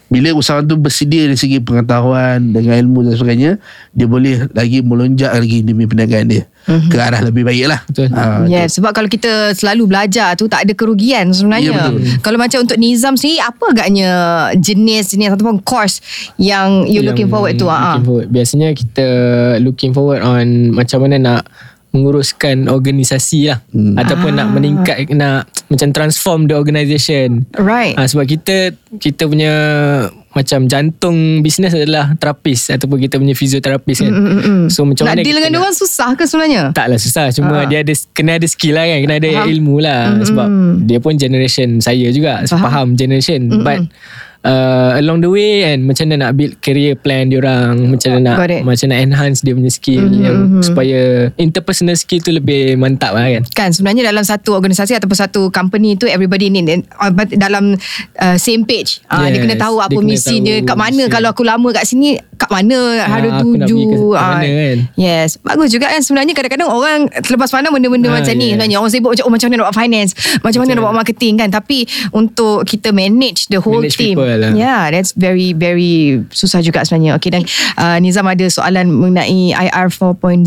bila 0.09 0.33
usahawan 0.33 0.65
tu 0.65 0.79
bersedia 0.79 1.29
dari 1.29 1.39
segi 1.39 1.59
pengetahuan 1.61 2.55
dengan 2.55 2.79
ilmu 2.81 3.05
dan 3.05 3.15
sebagainya 3.19 3.53
dia 3.93 4.07
boleh 4.07 4.49
lagi 4.55 4.81
melonjak 4.81 5.35
lagi 5.35 5.61
demi 5.67 5.85
perniagaan 5.85 6.27
dia 6.31 6.45
mm-hmm. 6.65 6.91
ke 6.91 6.97
arah 6.97 7.21
lebih 7.25 7.43
baik 7.43 7.67
lah 7.69 7.81
Betul. 7.89 8.13
Ya, 8.47 8.63
yeah, 8.63 8.67
sebab 8.69 8.93
kalau 8.93 9.09
kita 9.09 9.57
selalu 9.57 9.89
belajar 9.89 10.37
tu 10.37 10.45
tak 10.47 10.69
ada 10.69 10.73
kerugian 10.77 11.33
sebenarnya. 11.33 11.73
Ya, 11.73 11.77
betul. 11.89 12.21
Kalau 12.21 12.39
macam 12.39 12.59
untuk 12.63 12.77
Nizam 12.77 13.17
sendiri, 13.17 13.41
apa 13.41 13.65
agaknya 13.73 14.11
jenis-jenis 14.61 15.35
ataupun 15.35 15.65
course 15.65 16.05
yang 16.37 16.85
you 16.85 17.01
Yang 17.01 17.17
looking 17.17 17.29
forward 17.33 17.57
tu? 17.57 17.67
looking 17.67 18.07
forward. 18.07 18.29
Biasanya 18.29 18.69
kita 18.77 19.07
looking 19.65 19.93
forward 19.97 20.21
on 20.21 20.77
macam 20.77 21.09
mana 21.09 21.17
nak 21.17 21.43
menguruskan 21.91 22.67
organisasi 22.67 23.49
lah 23.49 23.65
hmm. 23.67 23.97
ataupun 23.97 24.33
nak 24.33 24.49
meningkat 24.51 25.09
nak 25.11 25.49
macam 25.67 25.89
transform 25.91 26.45
the 26.45 26.53
organisation 26.53 27.49
Right. 27.55 27.93
ha, 27.93 28.05
sebab 28.05 28.25
kita 28.25 28.57
kita 28.95 29.25
punya 29.25 29.53
macam 30.31 30.65
jantung 30.65 31.41
bisnes 31.41 31.73
adalah 31.73 32.13
terapis 32.15 32.69
ataupun 32.71 33.01
kita 33.01 33.17
punya 33.17 33.33
fizioterapis 33.33 33.99
kan 33.99 34.13
Mm, 34.13 34.23
mm, 34.23 34.41
mm. 34.41 34.63
so 34.69 34.85
macam 34.85 35.05
Nak 35.05 35.13
mana 35.15 35.25
deal 35.25 35.35
dengan 35.35 35.51
nak- 35.51 35.63
orang 35.63 35.75
susah 35.75 36.11
ke 36.13 36.25
sebenarnya? 36.25 36.63
Taklah 36.71 36.97
susah 36.97 37.27
Cuma 37.33 37.55
Ah. 37.57 37.65
dia 37.65 37.81
ada 37.81 37.91
Kena 38.13 38.37
ada 38.37 38.45
skill 38.45 38.77
lah 38.77 38.85
kan 38.85 38.99
Kena 39.01 39.15
ada 39.17 39.31
Faham. 39.35 39.47
ilmu 39.49 39.77
lah 39.81 40.01
Mm-mm. 40.07 40.27
Sebab 40.27 40.49
Dia 40.85 40.99
pun 41.01 41.13
generation 41.17 41.69
Saya 41.79 42.07
juga 42.09 42.45
Faham. 42.45 42.61
Faham, 42.61 42.87
generation 42.95 43.41
Mm-mm. 43.43 43.65
But 43.65 43.89
uh, 44.43 44.91
Along 44.95 45.19
the 45.19 45.29
way 45.29 45.65
kan 45.65 45.83
Macam 45.83 46.07
mana 46.07 46.17
nak 46.21 46.33
build 46.35 46.59
Career 46.59 46.95
plan 46.95 47.27
diorang 47.27 47.89
Macam 47.89 48.19
mana 48.19 48.37
nak. 48.37 48.63
Macam 48.63 48.87
nak 48.89 48.99
enhance 49.01 49.41
Dia 49.41 49.53
punya 49.53 49.69
skill 49.69 50.05
Mhm, 50.05 50.21
yang 50.21 50.37
mhm. 50.49 50.63
Supaya 50.63 51.01
Interpersonal 51.35 51.95
skill 51.95 52.21
tu 52.21 52.31
Lebih 52.31 52.75
mantap 52.75 53.13
lah 53.13 53.27
kan 53.29 53.43
Kan 53.51 53.69
sebenarnya 53.71 54.07
dalam 54.07 54.23
satu 54.23 54.53
organisasi 54.53 54.95
ataupun 54.95 55.17
satu 55.17 55.41
company 55.49 55.95
tu 55.95 56.07
everybody 56.07 56.49
ni 56.49 56.63
uh, 56.63 57.11
dalam 57.35 57.75
uh, 58.17 58.37
same 58.37 58.63
page. 58.63 59.01
Uh, 59.07 59.27
Dia 59.27 59.39
Yes, 59.39 59.43
kena 59.43 59.57
tahu 59.57 59.77
apa 59.79 59.89
dia 59.89 59.99
kena 59.99 60.11
misi 60.11 60.35
tahu 60.35 60.45
dia 60.45 60.57
kat 60.63 60.77
mana 60.77 61.03
misi. 61.03 61.13
kalau 61.13 61.29
aku 61.31 61.43
lama 61.43 61.69
kat 61.71 61.85
sini 61.85 62.09
kat 62.35 62.49
mana 62.49 62.79
harus 63.01 63.33
aku 63.33 63.49
nak 63.55 63.67
tuju. 63.67 64.15
Ah, 64.15 64.39
mana 64.39 64.49
kan? 64.49 64.77
Yes. 64.95 65.39
Bagus 65.39 65.69
juga 65.69 65.87
kan 65.89 66.01
sebenarnya 66.01 66.33
kadang-kadang 66.33 66.69
orang 66.69 66.99
terlepas 67.19 67.49
pandang 67.49 67.73
benda-benda 67.73 68.09
Ah, 68.09 68.15
macam 68.19 68.33
ni 68.33 68.39
yeah. 68.41 68.51
sebenarnya 68.53 68.77
orang 68.79 68.93
sibuk 68.93 69.11
macam 69.11 69.25
oh 69.25 69.33
macam 69.33 69.47
mana 69.49 69.57
nak 69.57 69.67
buat 69.67 69.77
finance, 69.77 70.11
macam 70.39 70.59
mana 70.59 70.71
nak 70.71 70.83
buat 70.85 70.97
marketing 70.97 71.35
kan 71.37 71.49
tapi 71.49 71.79
untuk 72.11 72.63
kita 72.63 72.89
manage 72.91 73.47
the 73.49 73.59
whole 73.59 73.81
Manage 73.81 73.97
team. 73.97 74.15
people 74.15 74.28
lah. 74.37 74.51
Yeah, 74.53 74.93
that's 74.93 75.17
very 75.17 75.57
very 75.57 76.21
susah 76.29 76.61
juga 76.61 76.85
sebenarnya. 76.85 77.17
Okay 77.17 77.31
dan 77.33 77.43
uh, 77.81 77.97
Nizam 78.03 78.29
ada 78.29 78.45
soalan 78.51 78.93
mengenai 78.93 79.57
IR 79.57 79.89
4.0. 79.89 80.45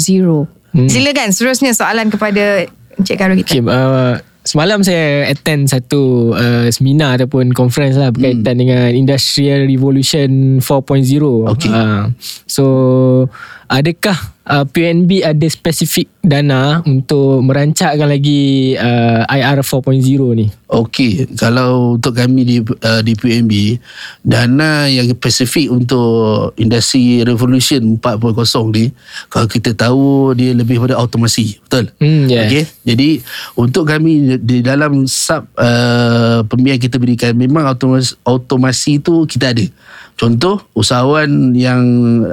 Hmm. 0.71 0.87
Silakan 0.87 1.33
seterusnya 1.33 1.71
soalan 1.73 2.13
kepada 2.13 2.69
Encik 2.99 3.17
Karo 3.17 3.33
kita. 3.33 3.47
Okay 3.47 3.61
uh, 3.65 4.21
Semalam 4.41 4.81
saya 4.81 5.29
attend 5.29 5.69
satu 5.69 6.33
uh, 6.33 6.65
seminar 6.73 7.21
ataupun 7.21 7.53
conference 7.53 7.93
lah 7.93 8.09
berkaitan 8.09 8.57
hmm. 8.57 8.61
dengan 8.65 8.89
Industrial 8.89 9.69
Revolution 9.69 10.57
4.0. 10.57 10.65
Okay. 11.53 11.69
Uh, 11.69 12.09
so 12.49 12.65
adakah 13.71 14.19
uh, 14.51 14.67
PNB 14.67 15.23
ada 15.23 15.47
spesifik 15.47 16.11
dana 16.19 16.83
untuk 16.83 17.39
merancakkan 17.39 18.03
lagi 18.03 18.75
uh, 18.75 19.23
IR 19.31 19.63
4.0 19.63 20.03
ni? 20.35 20.51
Okey, 20.67 21.31
kalau 21.39 21.95
untuk 21.95 22.19
kami 22.19 22.43
di 22.43 22.57
uh, 22.59 22.99
di 22.99 23.15
PNB, 23.15 23.79
dana 24.27 24.91
yang 24.91 25.07
spesifik 25.15 25.71
untuk 25.71 26.51
industri 26.59 27.23
revolution 27.23 27.95
4.0 27.95 28.75
ni, 28.75 28.91
kalau 29.31 29.47
kita 29.47 29.71
tahu 29.71 30.35
dia 30.35 30.51
lebih 30.51 30.83
pada 30.83 30.99
automasi, 30.99 31.63
betul? 31.63 31.87
Hmm, 32.03 32.27
yeah. 32.27 32.51
Okey. 32.51 32.63
Jadi 32.83 33.09
untuk 33.55 33.87
kami 33.87 34.35
di 34.43 34.59
dalam 34.59 35.07
sub 35.07 35.47
uh, 35.55 36.43
pembiayaan 36.43 36.83
kita 36.83 36.99
berikan 36.99 37.31
memang 37.39 37.71
automasi, 37.71 38.19
automasi 38.27 38.99
tu 38.99 39.23
kita 39.23 39.55
ada. 39.55 39.63
Contoh 40.19 40.59
usahawan 40.75 41.55
yang 41.55 41.81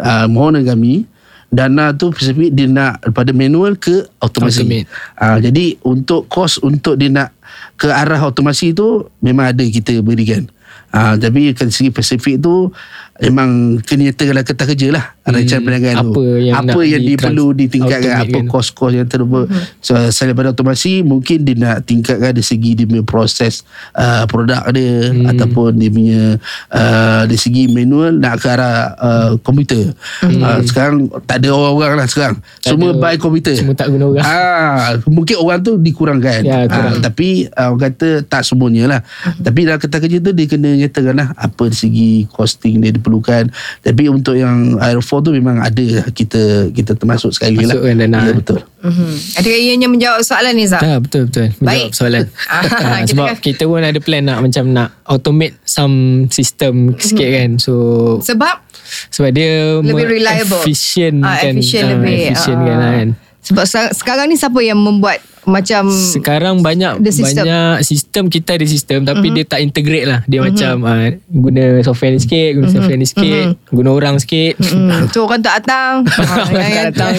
uh, 0.02 0.26
mohon 0.26 0.58
dengan 0.58 0.74
kami 0.74 1.06
dana 1.48 1.96
tu 1.96 2.12
spesifik 2.12 2.52
dia 2.52 2.68
nak 2.68 3.00
daripada 3.00 3.32
manual 3.32 3.76
ke 3.80 4.04
automasi. 4.20 4.64
Automate. 4.64 4.88
Uh, 5.16 5.38
jadi 5.40 5.64
untuk 5.84 6.28
kos 6.28 6.60
untuk 6.60 7.00
dia 7.00 7.08
nak 7.08 7.32
ke 7.80 7.88
arah 7.88 8.20
automasi 8.20 8.76
tu 8.76 9.08
memang 9.24 9.52
ada 9.52 9.64
kita 9.64 10.04
berikan. 10.04 10.44
Uh, 10.88 11.14
tapi 11.14 11.52
dari 11.52 11.68
segi 11.68 11.90
Pasifik 11.90 12.40
tu 12.40 12.72
memang 13.18 13.48
kena 13.78 14.08
nyatakan 14.08 14.30
dalam 14.30 14.40
kertas 14.42 14.66
kerja 14.68 14.88
lah 14.90 15.04
rancangan 15.22 15.60
perniagaan 15.60 15.96
tu. 15.98 16.10
apa 16.14 16.22
yang 16.38 16.54
apa 16.56 16.80
yang 16.80 17.02
di- 17.02 17.18
trans- 17.18 17.56
ditingkatkan, 17.58 18.14
apa 18.22 18.38
kos-kos 18.46 18.92
yang 18.92 19.04
terlupa. 19.04 19.44
So, 19.78 19.92
selain 20.06 20.32
daripada 20.32 20.48
automasi 20.48 21.02
mungkin 21.02 21.42
dia 21.42 21.52
nak 21.54 21.84
tingkatkan 21.84 22.30
dari 22.30 22.40
segi 22.40 22.72
dia 22.72 22.86
punya 22.86 23.02
proses 23.02 23.66
uh, 23.92 24.24
produk 24.24 24.64
dia 24.70 24.88
Hmm. 25.10 25.28
ataupun 25.28 25.76
dia 25.76 25.90
punya 25.90 26.22
uh, 26.68 27.22
dari 27.24 27.36
segi 27.36 27.66
manual 27.66 28.14
nak 28.14 28.38
ke 28.38 28.48
arah 28.48 28.76
uh, 28.94 29.30
komputer. 29.38 29.92
Uh, 30.22 30.62
sekarang 30.62 30.94
tak 31.22 31.42
ada 31.42 31.52
orang-orang 31.52 31.96
lah 31.96 32.06
sekarang. 32.06 32.38
Hmm. 32.38 32.62
Tak 32.62 32.70
Semua 32.70 32.88
ada- 32.88 33.00
buy 33.02 33.14
komputer. 33.18 33.54
semua 33.54 33.74
tak 33.74 33.90
guna 33.90 34.04
orang. 34.06 34.24
Ah, 34.24 34.96
mungkin 35.04 35.36
orang 35.36 35.60
tu 35.60 35.76
dikurangkan. 35.76 36.40
Ya, 36.40 36.64
kurang. 36.64 36.96
Ah, 36.96 37.02
tapi 37.02 37.44
uh, 37.50 37.68
orang 37.68 37.82
kata 37.90 38.08
tak 38.22 38.42
semuanya 38.42 38.88
lah. 38.88 39.00
Tapi 39.36 39.66
dalam 39.66 39.76
kertas 39.76 40.00
kerja 40.00 40.18
tu 40.18 40.32
dia 40.32 40.46
kena 40.46 40.77
nyatakan 40.78 41.14
lah 41.14 41.28
apa 41.34 41.62
dari 41.64 41.74
segi 41.74 42.10
costing 42.26 42.78
dia 42.78 42.90
diperlukan. 42.90 43.50
Tapi 43.80 44.02
untuk 44.06 44.34
yang 44.34 44.76
Aero4 44.76 45.10
tu 45.20 45.30
memang 45.30 45.58
ada 45.58 45.84
lah 45.94 46.06
kita 46.08 46.70
kita 46.70 46.94
termasuk 46.94 47.30
sekali 47.30 47.60
lah. 47.60 47.74
Masukkan 47.74 47.94
dana, 47.98 48.18
Ya 48.20 48.32
betul. 48.32 48.60
Mm-hmm. 48.78 49.10
Adakah 49.36 49.58
ianya 49.60 49.88
menjawab 49.88 50.20
soalan 50.22 50.54
Nizam? 50.54 50.78
Ah, 50.78 50.98
betul 50.98 51.26
betul. 51.26 51.50
Menjawab 51.52 51.66
Baik. 51.66 51.90
soalan. 51.92 52.24
Kita 52.68 53.06
sebab 53.08 53.26
kita 53.38 53.62
pun 53.64 53.80
ada 53.80 53.98
plan 53.98 54.22
nak 54.22 54.38
macam 54.38 54.64
nak 54.68 54.88
automate 55.04 55.58
some 55.62 55.96
system 56.28 56.94
sikit 56.96 57.26
kan. 57.26 57.50
So 57.58 57.74
Sebab 58.20 58.62
sebab 59.08 59.30
dia 59.30 59.76
Lebih 59.76 60.06
reliable. 60.08 60.62
efficient 60.62 61.20
Ah, 61.20 61.36
kan. 61.38 61.52
efficient 61.52 61.84
Ah, 61.84 61.92
lebih. 61.92 62.16
efficient 62.24 62.58
Ah. 62.58 62.64
kan, 62.64 62.78
kan. 62.78 63.08
sebab 63.40 63.64
se- 63.64 63.92
sekarang 63.94 64.26
ni 64.26 64.36
siapa 64.36 64.60
yang 64.60 64.76
membuat 64.76 65.18
macam 65.48 65.88
Sekarang 65.88 66.60
banyak 66.60 67.00
The 67.00 67.10
system. 67.10 67.42
banyak 67.42 67.74
sistem 67.82 68.24
kita 68.28 68.54
ada 68.54 68.66
sistem 68.68 68.98
tapi 69.02 69.32
dia 69.32 69.42
tak 69.42 69.60
integrate 69.60 70.04
lah. 70.04 70.20
Dia 70.24 70.44
macam 70.44 70.84
ah, 70.84 71.08
guna 71.24 71.80
software 71.80 72.12
ni 72.12 72.20
sikit, 72.20 72.50
guna 72.54 72.66
software 72.68 72.98
ni 72.98 73.06
sikit, 73.06 73.44
guna 73.68 73.88
orang 73.90 74.16
sikit. 74.20 74.60
hmm, 74.62 75.08
tu 75.08 75.24
orang 75.24 75.40
tak 75.40 75.64
datang. 75.64 76.04
Orang 76.04 76.46
Ah, 76.46 76.68
tak 76.70 76.84
datang. 76.92 77.12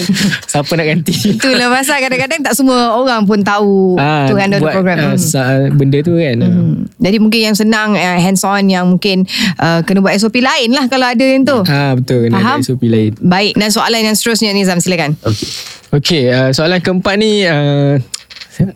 Siapa 0.46 0.72
nak 0.72 0.86
ganti? 0.86 1.14
Itulah 1.34 1.68
pasal 1.68 1.98
kadang-kadang 2.00 2.40
tak 2.40 2.54
semua 2.54 2.94
orang 2.94 3.26
pun 3.26 3.42
tahu 3.42 3.98
Ah, 3.98 4.24
tu 4.24 4.34
the 4.34 4.58
buat, 4.58 4.72
program. 4.72 4.96
ah, 4.96 5.08
Hmm. 5.10 5.18
sa- 5.18 5.68
benda 5.70 5.98
tu 6.00 6.14
kan. 6.14 6.36
Hmm. 6.38 6.86
Jadi 6.96 7.16
mungkin 7.18 7.40
yang 7.42 7.56
senang 7.56 7.92
uh, 7.92 8.18
hands 8.18 8.46
on 8.46 8.64
yang 8.66 8.86
mungkin 8.86 9.26
uh, 9.56 9.82
kena 9.82 9.98
buat 9.98 10.14
SOP 10.14 10.38
lain 10.38 10.70
lah 10.70 10.86
kalau 10.86 11.06
ada 11.06 11.24
yang 11.24 11.42
tu. 11.42 11.58
Ah 11.66 11.92
betul 11.92 12.28
kena 12.28 12.38
Faham? 12.38 12.58
ada 12.58 12.64
SOP 12.64 12.86
lain. 12.86 13.12
Baik 13.18 13.58
dan 13.58 13.68
soalan 13.68 14.00
yang 14.02 14.14
seterusnya 14.14 14.54
Nizam 14.54 14.78
silakan. 14.78 15.18
Okey. 15.20 15.48
Okey, 15.90 16.22
uh, 16.30 16.54
soalan 16.54 16.78
keempat 16.78 17.18
ni 17.18 17.42
uh, 17.42 17.98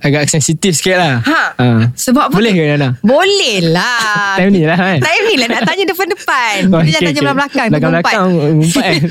agak 0.01 0.31
sensitif 0.31 0.79
sikit 0.79 0.97
lah. 0.97 1.15
Ha. 1.21 1.43
Uh, 1.59 1.81
Sebab 1.93 2.31
apa 2.31 2.35
boleh 2.39 2.53
ke 2.55 2.63
Nana? 2.75 2.95
Boleh 3.03 3.59
lah. 3.75 4.35
Time 4.39 4.51
ni 4.55 4.63
lah 4.63 4.79
kan? 4.79 4.99
Time 5.03 5.25
ni 5.27 5.35
lah 5.37 5.49
nak 5.51 5.63
tanya 5.67 5.85
depan-depan. 5.91 6.57
Oh, 6.75 6.83
Kita 6.83 6.99
jangan 6.99 7.07
tanya 7.07 7.21
belakang-belakang. 7.21 7.67
tu 7.67 7.73
Belakang-belakang 7.75 8.27
mengumpat. 8.31 8.55
Umpat 8.55 8.85
kan 8.85 9.09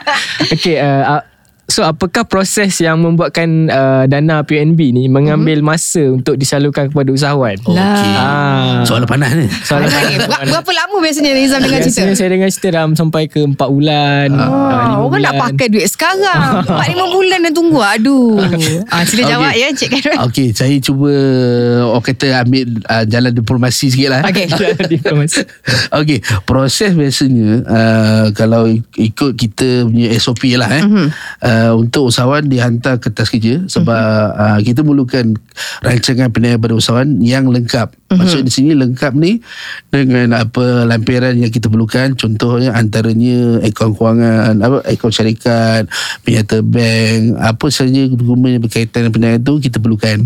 Okay 0.54 0.76
uh, 0.78 1.02
uh, 1.18 1.22
So 1.66 1.80
apakah 1.80 2.22
proses 2.22 2.76
yang 2.76 3.00
membuatkan 3.00 3.48
uh, 3.66 4.04
dana 4.04 4.40
PNB 4.40 4.92
ni 4.92 5.08
mengambil 5.08 5.58
masa 5.58 6.12
untuk 6.12 6.36
disalurkan 6.36 6.86
kepada 6.86 7.08
usahawan? 7.08 7.56
Lah. 7.66 7.96
Okey. 7.96 8.12
Ah. 8.14 8.74
Soalan 8.84 9.08
panas 9.08 9.32
ni. 9.32 9.48
Soalan 9.64 9.88
Okay, 9.88 10.20
ber- 10.20 10.44
berapa 10.44 10.70
lama 10.70 10.96
biasanya 10.98 11.32
Nizam 11.32 11.58
dengan 11.58 11.80
cerita? 11.80 12.04
Biasanya 12.04 12.14
saya 12.14 12.28
dengar 12.28 12.48
cerita 12.48 12.68
dalam 12.70 12.92
sampai 12.92 13.22
ke 13.26 13.40
4 13.40 13.56
bulan. 13.56 14.28
ah, 14.30 14.44
Oh, 14.44 14.52
lima 14.52 15.08
orang 15.08 15.22
nak 15.22 15.32
bulan. 15.32 15.44
pakai 15.48 15.66
duit 15.68 15.88
sekarang 15.88 16.52
4-5 16.68 17.16
bulan 17.16 17.38
dah 17.40 17.52
tunggu 17.52 17.80
Aduh 17.80 18.36
ah, 18.86 19.02
Sila 19.02 19.22
Okey. 19.22 19.30
jawab 19.30 19.52
ya 19.54 19.68
Cik 19.70 19.88
Khairul 19.90 20.16
Okey, 20.22 20.46
saya 20.52 20.76
cuba 20.78 21.12
orang 21.86 22.04
kata 22.04 22.26
ambil 22.38 22.64
uh, 22.84 23.04
jalan 23.04 23.32
diplomasi 23.32 23.88
sikit 23.88 24.08
lah. 24.10 24.20
Okay 24.22 24.52
Diplomasi. 24.92 25.40
Okey, 25.90 26.18
proses 26.44 26.92
biasanya 26.92 27.64
uh, 27.64 28.24
kalau 28.30 28.68
ikut 28.92 29.32
kita 29.32 29.88
punya 29.88 30.12
SOP 30.14 30.44
lah 30.54 30.68
eh. 30.70 30.84
Mhm. 30.84 30.92
Mm-hmm. 30.92 31.08
Uh, 31.40 31.52
uh, 31.54 31.72
untuk 31.78 32.10
usahawan 32.10 32.50
dihantar 32.50 32.98
kertas 32.98 33.30
kerja 33.30 33.62
sebab 33.70 34.26
uh, 34.34 34.58
kita 34.58 34.82
memerlukan 34.82 35.38
rancangan 35.80 36.30
perniagaan 36.30 36.62
pada 36.62 36.74
usahawan 36.74 37.08
yang 37.22 37.48
lengkap. 37.48 37.94
Maksud 38.14 38.46
di 38.46 38.52
sini 38.52 38.78
lengkap 38.78 39.12
ni 39.18 39.42
dengan 39.90 40.38
apa 40.38 40.86
lampiran 40.86 41.34
yang 41.34 41.50
kita 41.50 41.66
perlukan 41.66 42.14
contohnya 42.14 42.70
antaranya 42.70 43.58
akaun 43.64 43.94
kewangan, 43.94 44.62
apa 44.62 44.78
akaun 44.86 45.10
syarikat, 45.10 45.90
penyata 46.22 46.62
bank, 46.62 47.38
apa 47.42 47.66
sahaja 47.74 48.06
dokumen 48.14 48.58
yang 48.58 48.62
berkaitan 48.62 49.06
dengan 49.06 49.12
perniagaan 49.12 49.42
tu 49.42 49.54
kita 49.58 49.78
perlukan. 49.82 50.18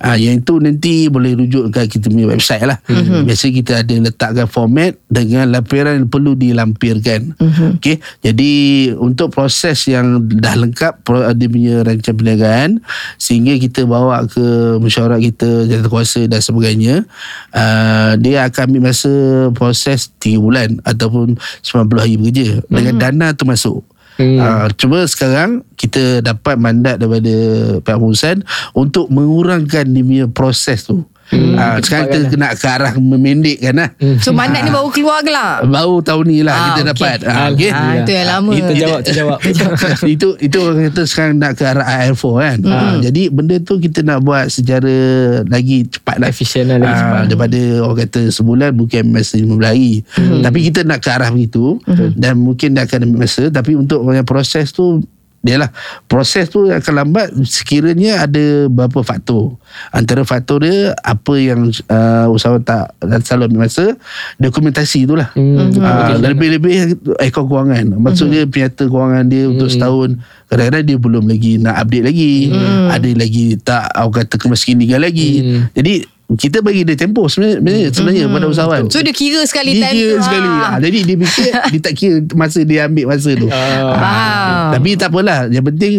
Uh, 0.00 0.16
yang 0.16 0.40
itu 0.40 0.54
nanti 0.56 1.12
boleh 1.12 1.36
rujuk 1.36 1.68
kat 1.68 1.92
kita 1.92 2.08
punya 2.08 2.32
website 2.32 2.64
lah. 2.64 2.80
Biasa 3.24 3.44
kita 3.52 3.72
ada 3.84 3.94
letakkan 3.94 4.48
format 4.48 4.96
dengan 5.12 5.52
lampiran 5.52 6.00
yang 6.00 6.08
perlu 6.08 6.32
dilampirkan. 6.32 7.36
Okey. 7.78 8.00
Jadi 8.24 8.52
untuk 8.96 9.34
proses 9.34 9.84
yang 9.84 10.24
dah 10.24 10.56
lengkap 10.56 11.04
dia 11.36 11.48
punya 11.50 11.74
rancangan 11.84 12.16
perniagaan 12.16 12.70
sehingga 13.20 13.54
kita 13.60 13.84
bawa 13.84 14.24
ke 14.24 14.73
mesyuarat 14.78 15.20
kita 15.20 15.66
jawatan 15.68 16.30
dan 16.30 16.40
sebagainya 16.40 16.94
uh, 17.54 18.12
dia 18.18 18.46
akan 18.46 18.62
ambil 18.70 18.90
masa 18.90 19.12
proses 19.52 20.10
3 20.20 20.38
bulan 20.38 20.68
ataupun 20.82 21.38
90 21.62 22.02
hari 22.02 22.16
bekerja 22.18 22.48
dengan 22.70 22.94
dana 22.98 23.26
tu 23.34 23.44
masuk 23.46 23.82
Hmm. 24.14 24.38
Uh, 24.38 24.66
cuma 24.78 25.02
sekarang 25.10 25.66
kita 25.74 26.22
dapat 26.22 26.54
mandat 26.54 27.02
daripada 27.02 27.34
pihak 27.82 27.98
pengurusan 27.98 28.46
untuk 28.70 29.10
mengurangkan 29.10 29.90
dia 29.90 30.06
punya 30.06 30.26
proses 30.30 30.86
tu. 30.86 31.02
Hmm, 31.26 31.54
uh, 31.54 31.76
sekarang 31.78 32.06
kita 32.10 32.36
nak 32.36 32.52
ke 32.54 32.66
arah 32.66 32.92
memendekkan 32.94 33.74
lah. 33.74 33.88
So 34.18 34.30
mandat 34.30 34.60
ni 34.60 34.70
baru 34.70 34.88
keluar 34.88 35.20
ke 35.20 35.28
lah 35.28 35.64
Baru 35.74 35.98
tahun 35.98 36.24
ni 36.24 36.38
lah 36.40 36.52
Ah, 36.52 36.64
kita 36.66 36.80
okey. 36.82 36.90
dapat. 36.90 37.18
Ah, 37.24 37.46
okay. 37.48 37.70
Ah, 37.70 37.94
Itu 37.96 38.10
yang 38.10 38.28
lama 38.28 38.50
Itu 38.52 38.72
jawab, 38.74 39.00
terjawab. 39.00 39.38
itu 40.14 40.28
itu 40.38 40.56
orang 40.58 40.78
kata 40.84 41.02
sekarang 41.04 41.34
nak 41.36 41.52
ke 41.54 41.64
arah 41.64 41.86
IR4 42.02 42.24
kan. 42.34 42.58
Hmm. 42.60 42.70
Ha, 42.70 42.78
jadi 43.00 43.22
benda 43.28 43.56
tu 43.58 43.74
kita 43.78 44.00
nak 44.00 44.20
buat 44.20 44.44
secara 44.46 44.94
lagi 45.44 45.84
cepat 45.86 46.16
lah. 46.18 46.28
Efisien 46.28 46.64
lah, 46.66 46.76
lagi 46.76 46.90
Ah, 46.90 46.98
cepat. 46.98 47.22
Daripada 47.26 47.60
orang 47.80 47.98
kata 48.00 48.20
sebulan 48.28 48.70
mungkin 48.72 49.02
masa 49.08 49.34
15 49.34 49.48
hari. 49.64 49.92
Hmm. 50.14 50.40
Tapi 50.40 50.58
kita 50.62 50.80
nak 50.82 50.98
ke 50.98 51.08
arah 51.08 51.30
begitu 51.30 51.80
dan 52.14 52.36
mungkin 52.36 52.72
dia 52.72 52.84
akan 52.84 53.16
masa 53.16 53.48
tapi 53.48 53.72
untuk 53.74 54.04
yang 54.06 54.24
proses 54.24 54.70
tu 54.70 55.00
dia 55.44 55.60
lah 55.60 55.68
proses 56.08 56.48
tu 56.48 56.72
akan 56.72 56.92
lambat 57.04 57.28
sekiranya 57.44 58.24
ada 58.24 58.64
beberapa 58.72 59.04
faktor. 59.04 59.60
Antara 59.92 60.24
faktor 60.24 60.64
dia 60.64 60.96
apa 61.04 61.36
yang 61.36 61.68
uh, 61.68 62.32
usahawan 62.32 62.64
tak 62.64 62.96
selalu 63.28 63.52
ambil 63.52 63.68
masa 63.68 63.92
dokumentasi 64.40 65.04
tu 65.04 65.14
lah. 65.20 65.28
Hmm, 65.36 65.76
Ah, 65.84 66.16
lebih-lebih 66.16 66.96
akaun 67.20 67.44
kewangan. 67.44 67.92
Maksudnya 68.00 68.48
pinyata 68.48 68.88
kewangan 68.88 69.28
dia 69.28 69.44
untuk 69.44 69.68
setahun. 69.68 70.16
Kadang-kadang 70.48 70.84
dia 70.88 70.96
belum 70.96 71.24
lagi 71.28 71.60
nak 71.60 71.76
update 71.84 72.04
lagi. 72.08 72.32
Ada 72.88 73.08
lagi 73.12 73.46
tak 73.60 73.84
orang 74.00 74.24
kata 74.24 74.34
kemiskinan 74.40 74.96
lagi. 74.96 75.30
Jadi 75.76 75.94
kita 76.24 76.64
bagi 76.64 76.88
dia 76.88 76.96
tempoh 76.96 77.28
sebenarnya 77.28 77.60
sebenarnya, 77.60 77.88
sebenarnya 77.92 78.24
pada 78.32 78.46
usahawan. 78.48 78.82
So 78.88 79.04
dia 79.04 79.12
kira 79.12 79.44
sekali 79.44 79.76
dia 79.76 79.92
time 79.92 79.94
kira 79.94 80.12
tu 80.16 80.24
sekali. 80.24 80.48
ah. 80.48 80.56
ha, 80.64 80.76
Jadi 80.80 80.98
dia 81.04 81.16
fikir 81.20 81.50
Dia 81.68 81.80
tak 81.84 81.94
kira 82.00 82.14
masa 82.32 82.58
dia 82.64 82.80
ambil 82.88 83.04
masa 83.12 83.30
tu. 83.36 83.46
Ah. 83.52 83.92
Faham. 83.92 84.70
Tapi 84.80 84.88
tak 84.96 85.08
apalah. 85.12 85.38
Yang 85.52 85.64
penting 85.68 85.92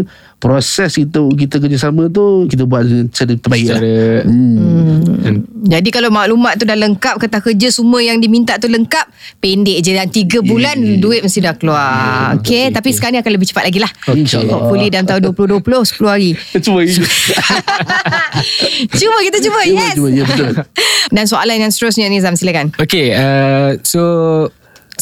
Proses 0.45 0.93
kita 0.93 1.25
kita 1.33 1.57
kerjasama 1.57 2.05
tu 2.13 2.45
Kita 2.45 2.69
buat 2.69 2.85
secara 2.85 3.33
terbaik 3.33 3.65
lah. 3.65 3.81
Cara 3.81 4.29
hmm. 4.29 5.65
Jadi 5.65 5.89
kalau 5.89 6.13
maklumat 6.13 6.61
tu 6.61 6.69
dah 6.69 6.77
lengkap 6.77 7.17
Kertas 7.17 7.41
kerja 7.41 7.73
semua 7.73 7.97
yang 8.05 8.21
diminta 8.21 8.61
tu 8.61 8.69
lengkap 8.69 9.09
Pendek 9.41 9.81
je. 9.81 9.97
Dalam 9.97 10.13
3 10.13 10.45
bulan 10.45 10.77
Duit 11.01 11.25
mesti 11.25 11.41
dah 11.41 11.57
keluar. 11.57 12.37
Okay 12.37 12.69
Tapi 12.69 12.93
sekarang 12.93 13.17
ni 13.17 13.19
akan 13.25 13.33
lebih 13.33 13.49
cepat 13.49 13.73
lagi 13.73 13.81
lah. 13.81 13.89
InsyaAllah. 14.05 14.53
Hopefully 14.53 14.93
dalam 14.93 15.09
tahun 15.09 15.33
2020 15.33 15.65
10 15.65 16.13
hari. 16.13 16.37
Cuba 16.65 16.79
Cuba. 19.01 19.17
Kita 19.25 19.37
cuba. 19.41 19.59
Cuba, 19.65 19.73
Yes. 19.81 19.97
cuba, 19.97 20.09
ya, 20.13 20.23
betul. 20.29 20.53
Dan 21.15 21.25
soalan 21.25 21.57
yang 21.57 21.73
seterusnya 21.73 22.05
Nizam 22.05 22.37
silakan. 22.37 22.69
Okay 22.77 23.17
uh, 23.17 23.81
So 23.81 24.01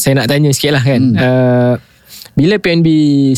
Saya 0.00 0.24
nak 0.24 0.32
tanya 0.32 0.56
sikit 0.56 0.72
lah 0.72 0.80
kan. 0.80 1.12
Hmm. 1.12 1.20
uh, 1.20 1.74
Bila 2.34 2.58
PNB 2.58 2.88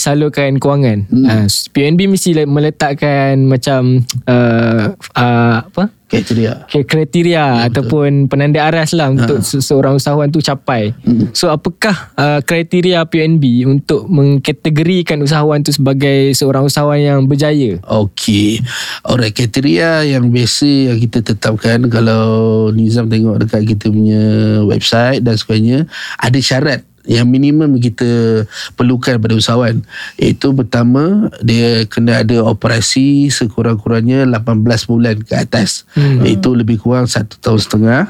salurkan 0.00 0.56
kewangan 0.56 1.08
hmm. 1.08 1.24
uh, 1.28 1.46
PNB 1.72 2.08
mesti 2.08 2.32
le- 2.32 2.48
meletakkan 2.48 3.44
Macam 3.44 4.02
uh, 4.32 4.96
uh, 4.96 5.56
Apa 5.68 5.92
Kriteria 6.06 6.70
kriteria 6.70 7.66
ataupun 7.66 8.30
penanda 8.30 8.62
aras 8.62 8.94
lah 8.94 9.10
untuk 9.10 9.42
se- 9.42 9.58
seorang 9.58 9.98
usahawan 9.98 10.30
tu 10.30 10.38
capai. 10.38 10.94
So 11.34 11.50
apakah 11.50 12.14
uh, 12.14 12.38
kriteria 12.46 13.02
PNB 13.10 13.66
untuk 13.66 14.06
mengkategorikan 14.06 15.18
usahawan 15.18 15.66
tu 15.66 15.74
sebagai 15.74 16.30
seorang 16.38 16.70
usahawan 16.70 17.02
yang 17.02 17.26
berjaya? 17.26 17.82
Okey. 17.82 18.62
Alright, 19.02 19.34
kriteria 19.34 20.06
yang 20.06 20.30
biasa 20.30 20.94
yang 20.94 20.98
kita 21.02 21.26
tetapkan 21.26 21.90
kalau 21.90 22.70
Nizam 22.70 23.10
tengok 23.10 23.42
dekat 23.42 23.66
kita 23.66 23.90
punya 23.90 24.22
website 24.62 25.26
dan 25.26 25.34
sebagainya, 25.34 25.90
ada 26.22 26.38
syarat 26.38 26.86
yang 27.06 27.26
minimum 27.30 27.78
kita 27.78 28.44
perlukan 28.74 29.16
pada 29.22 29.34
usahawan 29.38 29.82
iaitu 30.18 30.50
pertama 30.52 31.30
dia 31.40 31.86
kena 31.86 32.26
ada 32.26 32.42
operasi 32.42 33.30
sekurang-kurangnya 33.30 34.26
18 34.26 34.90
bulan 34.90 35.16
ke 35.22 35.34
atas 35.38 35.86
hmm. 35.94 36.26
iaitu 36.26 36.52
lebih 36.52 36.82
kurang 36.82 37.06
satu 37.06 37.38
tahun 37.38 37.60
setengah 37.62 38.02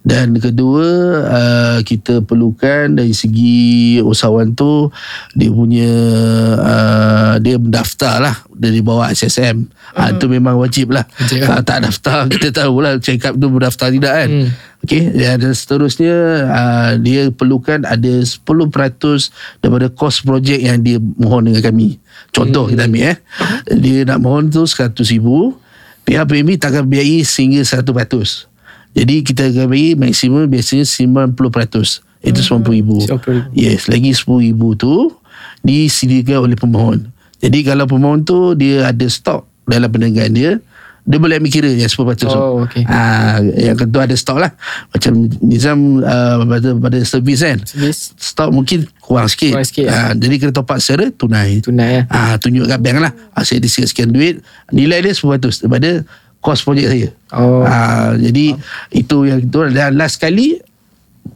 dan 0.00 0.32
kedua 0.32 0.86
uh, 1.28 1.78
kita 1.84 2.24
perlukan 2.24 2.88
dari 2.96 3.12
segi 3.12 4.00
usahawan 4.00 4.56
tu 4.56 4.88
dia 5.36 5.52
punya 5.52 5.92
uh, 6.56 7.34
dia 7.36 7.60
mendaftar 7.60 8.16
lah 8.16 8.36
dari 8.48 8.80
bawah 8.80 9.12
SSM 9.12 9.68
uh, 9.92 10.08
itu 10.08 10.24
memang 10.24 10.56
wajib 10.56 10.96
lah 10.96 11.04
Wajib 11.20 11.44
lah. 11.44 11.46
kalau 11.52 11.62
tak 11.68 11.78
daftar 11.84 12.18
kita 12.32 12.48
tahulah 12.48 12.96
check 12.96 13.20
up 13.28 13.36
tu 13.36 13.46
berdaftar 13.52 13.92
tidak 13.92 14.14
kan 14.16 14.30
Hmm. 14.30 14.50
Okey 14.80 15.12
dan 15.12 15.44
seterusnya 15.52 16.14
uh, 16.48 16.90
dia 16.96 17.28
perlukan 17.28 17.84
ada 17.84 18.12
10% 18.24 18.40
daripada 19.60 19.86
kos 19.92 20.24
projek 20.24 20.56
yang 20.56 20.80
dia 20.80 20.96
mohon 20.96 21.44
dengan 21.44 21.60
kami. 21.60 22.00
Contoh 22.32 22.64
kita 22.64 22.88
ambil 22.88 23.12
eh. 23.12 23.16
Dia 23.76 24.08
nak 24.08 24.24
mohon 24.24 24.48
tu 24.48 24.64
100,000, 24.64 24.96
pihak 26.08 26.24
PMB 26.24 26.50
tak 26.56 26.72
akan 26.72 26.84
biayai 26.88 27.20
sehingga 27.28 27.60
100%. 27.60 28.49
Jadi 28.90 29.14
kita 29.22 29.46
akan 29.50 29.66
bagi 29.70 29.94
maksimum 29.94 30.50
biasanya 30.50 30.82
90%. 30.82 32.02
Itu 32.20 32.40
RM90,000. 32.42 33.16
RM90,000. 33.16 33.56
Yes, 33.56 33.88
lagi 33.88 34.10
RM10,000 34.12 34.60
tu 34.76 34.94
disediakan 35.64 36.38
oleh 36.50 36.56
pemohon. 36.58 36.98
Jadi 37.40 37.58
kalau 37.64 37.88
pemohon 37.88 38.20
tu 38.26 38.52
dia 38.52 38.92
ada 38.92 39.06
stok 39.08 39.48
dalam 39.64 39.88
perniagaan 39.88 40.32
dia, 40.34 40.52
dia 41.08 41.18
boleh 41.18 41.40
ambil 41.40 41.48
kira 41.48 41.70
yang 41.72 41.88
10% 41.88 42.28
tu. 42.28 42.28
Oh, 42.28 42.68
okey. 42.68 42.84
Ah, 42.84 43.40
yang 43.40 43.74
kedua 43.74 44.04
ada 44.04 44.12
stok 44.12 44.36
lah. 44.44 44.52
Macam 44.92 45.26
Nizam 45.40 46.04
uh, 46.04 46.44
pada, 46.44 46.68
pada 46.76 46.98
servis 47.08 47.40
kan. 47.40 47.56
Servis. 47.64 48.12
Stok 48.20 48.52
mungkin 48.52 48.84
kurang 49.00 49.26
sikit. 49.32 49.56
Kurang 49.56 49.68
sikit, 49.68 49.88
Ah, 49.88 50.12
jadi 50.12 50.34
kena 50.36 50.52
top 50.52 50.68
up 50.68 50.78
secara 50.78 51.08
tunai. 51.08 51.64
Tunai, 51.64 51.90
ya. 51.90 52.02
Ah, 52.12 52.34
tunjuk 52.36 52.68
kat 52.68 52.78
bank 52.84 53.00
lah. 53.00 53.12
Ah, 53.32 53.42
saya 53.48 53.64
ada 53.64 53.68
sekian 53.72 54.12
duit. 54.12 54.44
Nilai 54.70 55.00
dia 55.00 55.16
10% 55.16 55.64
daripada 55.64 56.04
kos 56.40 56.60
projek 56.60 56.88
saya. 56.88 57.08
Oh. 57.30 57.62
Ah, 57.62 58.12
jadi 58.12 58.56
itu 58.90 59.16
yang 59.24 59.40
itu 59.40 59.58
dan 59.70 59.94
last 59.94 60.16
kali 60.16 60.58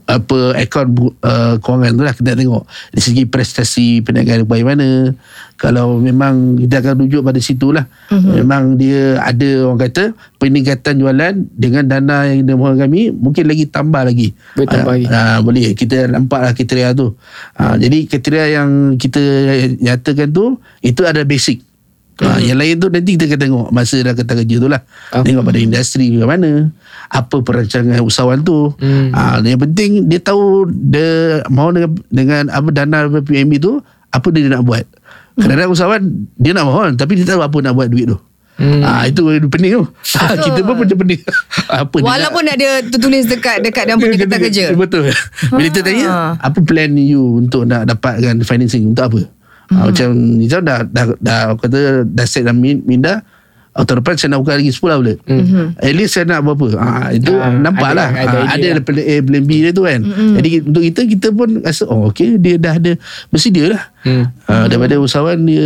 apa 0.04 0.52
akaun 0.54 0.88
bu- 0.90 1.16
uh, 1.20 1.56
kewangan 1.56 1.92
tu 1.94 2.02
lah 2.02 2.12
kita 2.12 2.32
tengok 2.34 2.64
dari 2.90 3.02
segi 3.02 3.24
prestasi 3.24 3.86
perniagaan 4.00 4.44
bagaimana 4.44 5.12
kalau 5.56 5.96
memang 5.96 6.56
kita 6.58 6.80
akan 6.82 6.94
rujuk 6.98 7.20
pada 7.20 7.40
situ 7.40 7.72
lah 7.72 7.88
mm-hmm. 8.10 8.32
memang 8.34 8.62
dia 8.76 9.16
ada 9.18 9.64
orang 9.64 9.80
kata 9.80 10.04
peningkatan 10.36 10.94
jualan 10.98 11.34
dengan 11.50 11.84
dana 11.86 12.28
yang 12.28 12.44
dia 12.44 12.52
mohon 12.52 12.76
kami 12.76 13.12
mungkin 13.12 13.44
lagi 13.44 13.64
tambah 13.64 14.04
lagi 14.04 14.36
Boleh 14.52 14.68
tambah 14.68 14.92
Ah, 14.92 14.96
lagi. 14.98 15.06
ah, 15.08 15.38
boleh 15.40 15.64
kita 15.72 15.96
nampak 16.06 16.40
lah 16.42 16.52
kriteria 16.52 16.88
tu 16.92 17.16
ah, 17.54 17.76
jadi 17.76 17.98
kriteria 18.04 18.44
yang 18.56 18.68
kita 18.96 19.22
nyatakan 19.78 20.28
tu 20.28 20.44
itu 20.80 21.00
ada 21.00 21.24
basic 21.24 21.64
Ha, 22.14 22.38
yang 22.38 22.54
lain 22.54 22.78
tu 22.78 22.86
nanti 22.86 23.18
kita 23.18 23.26
akan 23.26 23.40
tengok 23.40 23.66
masa 23.70 23.98
dah 23.98 24.14
kata 24.14 24.32
kerja 24.36 24.56
tu 24.56 24.68
lah. 24.70 24.86
Ah. 25.10 25.26
Tengok 25.26 25.42
pada 25.42 25.58
industri 25.58 26.14
ke 26.14 26.22
mana. 26.22 26.70
Apa 27.10 27.42
perancangan 27.42 27.98
usahawan 28.00 28.46
tu. 28.46 28.70
Hmm. 28.78 29.10
Ha, 29.10 29.42
yang 29.42 29.58
penting 29.58 30.06
dia 30.06 30.22
tahu 30.22 30.66
dia 30.68 31.42
mau 31.48 31.68
dengan, 31.68 31.90
dengan 32.06 32.42
apa 32.48 32.68
dana 32.70 32.98
PMB 33.10 33.52
tu 33.58 33.82
apa 34.08 34.26
dia 34.30 34.46
nak 34.46 34.62
buat. 34.62 34.86
Kadang-kadang 35.34 35.74
usahawan 35.74 36.02
dia 36.38 36.54
nak 36.54 36.64
mohon 36.64 36.90
tapi 36.94 37.18
dia 37.18 37.26
tahu 37.26 37.42
apa 37.42 37.56
nak 37.58 37.74
buat 37.74 37.90
duit 37.90 38.06
tu. 38.06 38.18
Hmm. 38.54 38.86
Ah 38.86 39.02
itu 39.02 39.18
pening 39.50 39.72
tu. 39.74 39.84
Ha, 40.14 40.38
kita 40.44 40.62
pun 40.62 40.78
macam 40.78 40.94
pening. 40.96 41.18
apa 41.82 41.90
dia 41.90 41.98
nak- 41.98 42.06
Walaupun 42.06 42.44
ada 42.46 42.68
tertulis 42.86 43.26
dekat 43.26 43.58
dekat 43.58 43.90
dalam 43.90 43.98
punya 43.98 44.14
kertas 44.14 44.38
kerja. 44.46 44.64
Betul. 44.70 45.10
Bila 45.50 45.66
kita 45.66 45.82
tanya, 45.82 46.06
apa 46.38 46.58
plan 46.62 46.94
you 46.94 47.42
untuk 47.42 47.66
nak 47.66 47.90
dapatkan 47.90 48.38
financing 48.46 48.94
untuk 48.94 49.02
apa? 49.02 49.20
Hmm. 49.66 49.74
Ha, 49.74 49.84
macam 49.88 50.08
Nizam 50.12 50.60
dah, 50.60 50.82
dah, 50.82 51.04
dah, 51.16 51.38
kata 51.54 51.78
dah 52.04 52.26
set 52.26 52.44
min- 52.50 52.84
minda, 52.84 53.24
Oh, 53.74 53.82
tahun 53.82 54.06
depan 54.06 54.14
saya 54.14 54.30
nak 54.30 54.46
buka 54.46 54.54
lagi 54.54 54.70
10 54.70 54.86
outlet. 54.86 55.18
Mm-hmm. 55.26 55.66
At 55.82 55.92
least 55.92 56.14
saya 56.14 56.22
nak 56.24 56.46
berapa? 56.46 56.78
Ha, 56.78 57.10
itu 57.10 57.34
Ah, 57.34 57.50
nampak 57.50 57.90
ada- 57.90 57.98
lah. 57.98 58.08
ada 58.14 58.36
Ha, 58.40 58.54
idea 58.54 58.70
ada 58.70 58.80
plan 58.80 59.02
A, 59.02 59.16
plan 59.18 59.42
B 59.42 59.50
dia 59.58 59.74
tu 59.74 59.82
kan. 59.82 59.98
Mm-hmm. 59.98 60.30
Jadi 60.30 60.48
untuk 60.62 60.82
kita, 60.84 61.00
kita 61.10 61.28
pun 61.34 61.48
rasa, 61.58 61.82
oh 61.84 62.06
okay, 62.06 62.38
dia 62.38 62.54
dah 62.54 62.78
ada 62.78 62.94
bersedia 63.34 63.74
lah. 63.74 63.82
Hmm. 64.04 64.28
Uh, 64.44 64.68
daripada 64.68 64.94
usahawan 64.96 65.40
dia 65.42 65.64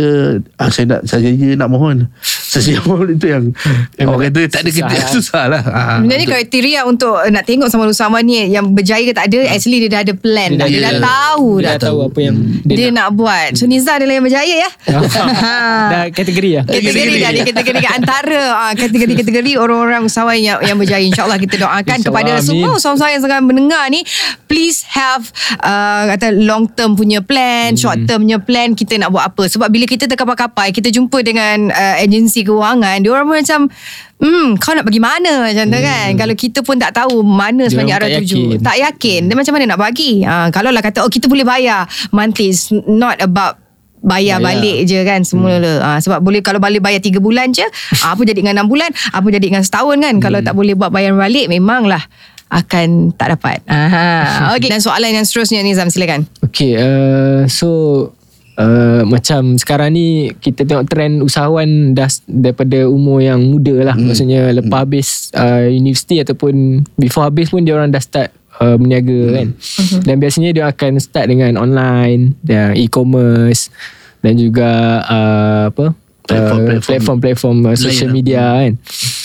ah, 0.55 0.67
saya 0.67 0.87
nak 0.89 1.01
saya 1.03 1.27
je 1.27 1.53
nak 1.53 1.67
mohon. 1.67 2.07
Saya 2.23 2.79
mohon 2.81 3.11
itu 3.11 3.27
yang 3.27 3.51
orang 4.01 4.31
kata 4.31 4.41
tak 4.49 4.61
ada 4.61 4.69
susah 4.69 4.79
kita 4.79 4.95
lah. 4.95 5.09
susah 5.13 5.43
lah. 5.45 5.61
Ah, 5.65 5.97
Sebenarnya 5.99 6.25
betul. 6.25 6.35
kriteria 6.39 6.79
untuk 6.81 7.13
nak 7.25 7.43
tengok 7.43 7.67
sama 7.67 7.83
usahawan 7.85 8.23
ni 8.23 8.47
yang 8.47 8.71
berjaya 8.71 9.03
ke 9.03 9.13
tak 9.13 9.27
ada, 9.27 9.39
actually 9.45 9.83
dia 9.83 9.91
dah 9.91 10.01
ada 10.01 10.13
plan. 10.13 10.49
Dia, 10.49 10.57
dah, 10.57 10.67
dia 10.67 10.79
dah 10.79 10.87
Ya. 10.89 11.01
tahu 11.01 11.47
Dia 11.53 11.61
dah. 11.61 11.69
dah 11.69 11.81
tahu 11.85 11.97
apa 12.01 12.19
yang 12.21 12.35
Dia, 12.63 12.75
dia, 12.75 12.87
nak. 12.87 12.95
nak 12.95 13.09
buat. 13.13 13.49
So 13.53 13.65
Nizar 13.65 13.99
adalah 13.99 14.13
yang 14.13 14.25
berjaya 14.25 14.55
ya. 14.57 14.69
dah 15.91 16.03
kategori 16.09 16.51
lah. 16.53 16.63
Kategori 16.65 16.89
Kategori. 16.89 17.19
dah 17.19 17.31
dia 17.31 17.43
kategori 17.45 17.85
antara 17.97 18.41
ah, 18.55 18.73
kategori-kategori 18.73 19.51
orang-orang 19.55 20.01
usahawan 20.01 20.37
yang 20.37 20.57
yang 20.61 20.75
berjaya 20.75 21.03
insyaallah 21.03 21.37
kita 21.37 21.55
doakan 21.57 21.83
InsyaAllah, 21.97 22.07
kepada 22.07 22.31
amin. 22.33 22.45
semua 22.45 22.69
usahawan 22.73 23.11
yang 23.11 23.21
sedang 23.21 23.43
mendengar 23.43 23.83
ni 23.89 24.01
please 24.45 24.87
have 24.87 25.27
uh, 25.59 26.07
kata 26.09 26.31
long 26.33 26.65
term 26.69 26.95
punya 26.95 27.19
plan 27.19 27.47
Hmm. 27.69 27.77
short 27.77 27.99
term 28.05 28.23
punya 28.29 28.37
plan 28.45 28.77
kita 28.77 29.01
nak 29.01 29.09
buat 29.09 29.25
apa. 29.25 29.49
Sebab 29.49 29.73
bila 29.73 29.89
kita 29.89 30.05
terkapai-kapai 30.05 30.69
kita 30.69 30.93
jumpa 30.93 31.25
dengan 31.25 31.73
uh, 31.73 31.95
agensi 31.97 32.45
kewangan 32.45 33.01
dia 33.01 33.09
orang 33.09 33.25
pun 33.25 33.41
macam 33.41 33.61
Hmm, 34.19 34.59
kau 34.59 34.75
nak 34.75 34.83
pergi 34.83 34.99
mana? 34.99 35.47
macam 35.47 35.63
tu 35.71 35.79
kan. 35.79 36.07
Kalau 36.19 36.35
kita 36.35 36.59
pun 36.59 36.75
tak 36.75 36.91
tahu 36.91 37.23
Mana 37.23 37.71
sebenarnya 37.71 38.03
arah 38.03 38.09
tak 38.11 38.27
tuju 38.27 38.35
yakin. 38.35 38.59
Tak 38.59 38.75
yakin. 38.75 39.21
Dia 39.31 39.35
macam 39.39 39.53
mana 39.55 39.63
nak 39.71 39.79
bagi? 39.79 40.27
Ha, 40.27 40.51
Kalau 40.51 40.75
lah 40.75 40.83
kata 40.83 41.07
Oh 41.07 41.09
kita 41.09 41.31
boleh 41.31 41.47
bayar. 41.47 41.87
Monthly 42.11 42.51
It's 42.51 42.67
not 42.85 43.17
about 43.23 43.57
Bayar, 43.99 44.39
Bayar. 44.39 44.63
balik 44.63 44.77
je 44.87 44.99
kan 45.03 45.27
semula 45.27 45.59
hmm. 45.59 45.83
ha, 45.83 45.99
sebab 45.99 46.23
boleh 46.23 46.39
kalau 46.39 46.55
balik 46.55 46.79
bayar 46.79 47.03
3 47.03 47.19
bulan 47.19 47.51
je 47.51 47.67
ha, 47.99 48.15
apa 48.15 48.23
jadi 48.23 48.39
dengan 48.47 48.63
6 48.63 48.71
bulan? 48.71 48.87
Apa 49.11 49.27
jadi 49.27 49.43
dengan 49.51 49.59
setahun 49.59 49.99
kan? 49.99 50.15
Hmm. 50.15 50.23
kalau 50.23 50.39
tak 50.39 50.55
boleh 50.55 50.71
buat 50.71 50.87
bayar 50.87 51.19
balik 51.19 51.51
memanglah 51.51 51.99
akan 52.49 53.13
tak 53.13 53.37
dapat. 53.37 53.61
Aha. 53.71 54.55
Okay. 54.57 54.71
dan 54.73 54.81
soalan 54.81 55.13
yang 55.13 55.25
seterusnya 55.27 55.61
Nizam 55.61 55.87
silakan. 55.93 56.25
Okay, 56.49 56.75
uh, 56.75 57.45
so 57.45 57.67
uh, 58.59 59.01
macam 59.07 59.55
sekarang 59.55 59.95
ni 59.95 60.35
kita 60.37 60.67
tengok 60.67 60.85
trend 60.91 61.23
usahawan 61.23 61.95
dah 61.95 62.11
daripada 62.27 62.85
umur 62.85 63.23
yang 63.23 63.39
muda 63.39 63.87
lah. 63.87 63.95
Hmm. 63.95 64.11
Maksudnya 64.11 64.51
lepas 64.51 64.83
habis 64.83 65.31
uh, 65.33 65.65
universiti 65.71 66.19
ataupun 66.19 66.83
before 66.99 67.25
habis 67.25 67.49
pun 67.49 67.63
dia 67.63 67.79
orang 67.79 67.95
dah 67.95 68.03
start 68.03 68.29
uh, 68.59 68.75
berniaga 68.75 69.19
hmm. 69.23 69.33
kan. 69.33 69.47
Dan 70.03 70.15
biasanya 70.19 70.49
dia 70.51 70.65
akan 70.67 70.99
start 70.99 71.31
dengan 71.31 71.55
online, 71.55 72.35
dan 72.43 72.75
e-commerce 72.75 73.71
dan 74.19 74.35
juga 74.35 75.01
uh, 75.07 75.71
apa? 75.71 75.95
Platform-platform 76.29 77.65
uh, 77.65 77.73
uh, 77.73 77.75
social 77.79 78.13
lah. 78.13 78.15
media 78.21 78.43
kan. 78.61 78.77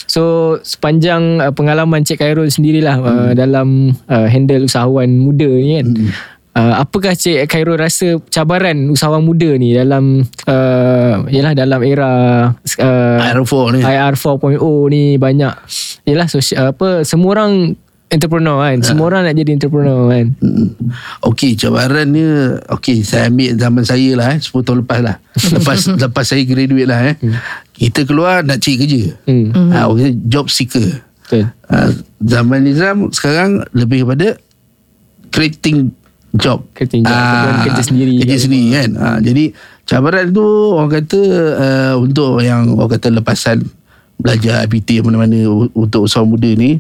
So 0.09 0.57
sepanjang 0.65 1.43
uh, 1.43 1.53
pengalaman 1.53 2.01
Cik 2.01 2.25
Khairul 2.25 2.49
sendirilah 2.49 2.97
uh, 2.97 3.13
Hmm. 3.13 3.37
dalam 3.37 3.69
uh, 4.09 4.25
handle 4.25 4.65
usahawan 4.65 5.13
muda 5.21 5.45
ni 5.45 5.83
kan. 5.83 5.87
Uh, 6.55 6.87
apakah 6.87 7.19
Cik 7.19 7.51
Khairul 7.51 7.75
rasa 7.75 8.23
cabaran 8.31 8.87
usahawan 8.87 9.27
muda 9.27 9.59
ni 9.59 9.75
dalam 9.75 10.23
uh, 10.47 11.27
yalah 11.27 11.51
dalam 11.51 11.83
era 11.83 12.13
uh, 12.55 13.19
IR4 13.27 13.63
ni. 13.75 13.81
IR 13.83 14.15
4.0 14.15 14.63
ni 14.87 15.19
banyak 15.19 15.51
yalah 16.07 16.31
sosial 16.31 16.71
apa 16.71 17.03
semua 17.03 17.35
orang 17.35 17.75
entrepreneur 18.07 18.63
kan. 18.63 18.79
Semua 18.87 19.11
orang 19.11 19.27
nak 19.27 19.35
jadi 19.35 19.51
entrepreneur 19.59 20.07
kan. 20.07 20.27
Mm. 20.39 20.71
Okey, 21.27 21.59
cabaran 21.59 22.07
ni 22.15 22.23
okey, 22.71 23.03
saya 23.03 23.27
ambil 23.27 23.59
zaman 23.59 23.83
saya 23.83 24.11
lah 24.15 24.29
eh, 24.37 24.39
10 24.39 24.55
tahun 24.55 24.79
lepas 24.87 25.01
lah. 25.03 25.17
Lepas 25.59 25.79
lepas 25.91 26.25
saya 26.25 26.43
graduate 26.47 26.87
lah 26.87 27.01
eh. 27.11 27.15
Kita 27.75 28.07
keluar 28.07 28.47
nak 28.47 28.63
cari 28.63 28.79
kerja. 28.79 29.03
Hmm. 29.27 29.51
Ha, 29.75 29.91
orang 29.91 29.99
kata 29.99 30.11
job 30.31 30.47
seeker. 30.47 31.03
Betul. 31.27 31.51
Ha, 31.67 31.91
zaman 32.23 32.63
Nizam 32.63 33.11
sekarang 33.11 33.67
lebih 33.75 34.07
kepada 34.07 34.39
creating 35.35 35.91
job. 36.35 36.67
Job, 36.75 37.07
ataupun 37.07 37.55
kerja 37.71 37.83
sendiri 37.87 38.15
Kerja 38.21 38.39
sendiri 38.43 38.67
kan. 38.75 38.91
Ha, 38.99 39.09
jadi 39.23 39.45
cabaran 39.87 40.27
tu 40.35 40.47
orang 40.75 40.93
kata 41.01 41.21
uh, 41.55 41.95
untuk 42.03 42.43
yang 42.43 42.75
orang 42.75 42.93
kata 42.99 43.09
lepasan 43.15 43.63
belajar 44.19 44.67
IPT 44.67 45.03
mana-mana 45.03 45.47
untuk 45.75 46.07
usaha 46.07 46.23
muda 46.23 46.47
ni 46.55 46.79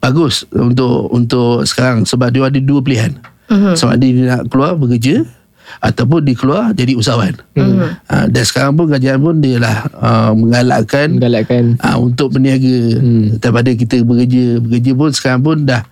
bagus 0.00 0.44
untuk 0.52 1.08
untuk 1.08 1.64
sekarang 1.64 2.04
sebab 2.04 2.28
dia 2.32 2.46
ada 2.46 2.60
dua 2.60 2.80
pilihan. 2.80 3.16
Uh-huh. 3.46 3.74
Sama 3.78 3.96
ada 3.96 4.06
dia 4.06 4.24
nak 4.26 4.48
keluar 4.50 4.74
bekerja 4.76 5.24
ataupun 5.82 6.22
dia 6.22 6.36
keluar 6.38 6.70
jadi 6.76 6.94
usahawan. 6.94 7.34
Uh-huh. 7.56 7.90
Ha, 8.06 8.28
dan 8.30 8.44
sekarang 8.44 8.76
pun 8.78 8.86
kerajaan 8.92 9.18
pun 9.20 9.34
dia 9.40 9.56
lah 9.58 9.88
uh, 9.98 10.32
menggalakkan 10.36 11.16
Menggalakkan 11.16 11.80
ha, 11.82 11.98
untuk 11.98 12.36
berniaga 12.36 13.02
hmm. 13.02 13.42
daripada 13.42 13.70
kita 13.72 13.96
bekerja 14.04 14.44
bekerja 14.62 14.92
pun 14.94 15.10
sekarang 15.10 15.42
pun 15.42 15.56
dah 15.66 15.82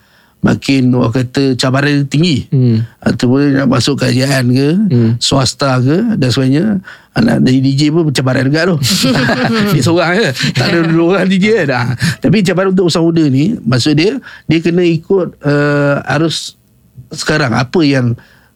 makin 0.44 0.92
orang 0.92 1.14
kata 1.14 1.56
cabaran 1.56 2.04
tinggi 2.04 2.44
Hmm. 2.46 2.84
ataupun 3.00 3.56
nak 3.56 3.66
masuk 3.66 3.96
kerajaan 3.96 4.44
ke 4.46 4.68
Hmm. 4.86 5.10
swasta 5.16 5.80
ke 5.80 5.96
dan 6.14 6.28
sebagainya 6.28 6.64
anak 7.10 7.40
dari 7.40 7.58
DJ 7.58 7.88
pun 7.88 8.10
cabaran 8.10 8.44
juga 8.44 8.68
tu 8.68 8.76
dia 9.72 9.80
seorang 9.80 10.12
je 10.14 10.28
tak 10.52 10.66
ada 10.68 10.78
dua 10.84 11.06
orang 11.16 11.26
DJ 11.26 11.64
kan 11.64 11.68
ha. 11.70 11.82
tapi 12.18 12.44
cabaran 12.44 12.70
untuk 12.70 12.86
usaha 12.86 13.00
muda 13.00 13.24
ni 13.24 13.56
maksud 13.58 13.94
dia 13.94 14.20
dia 14.44 14.58
kena 14.60 14.84
ikut 14.84 15.40
uh, 15.40 15.96
arus 16.12 16.60
sekarang 17.08 17.50
apa 17.50 17.80
yang 17.80 18.12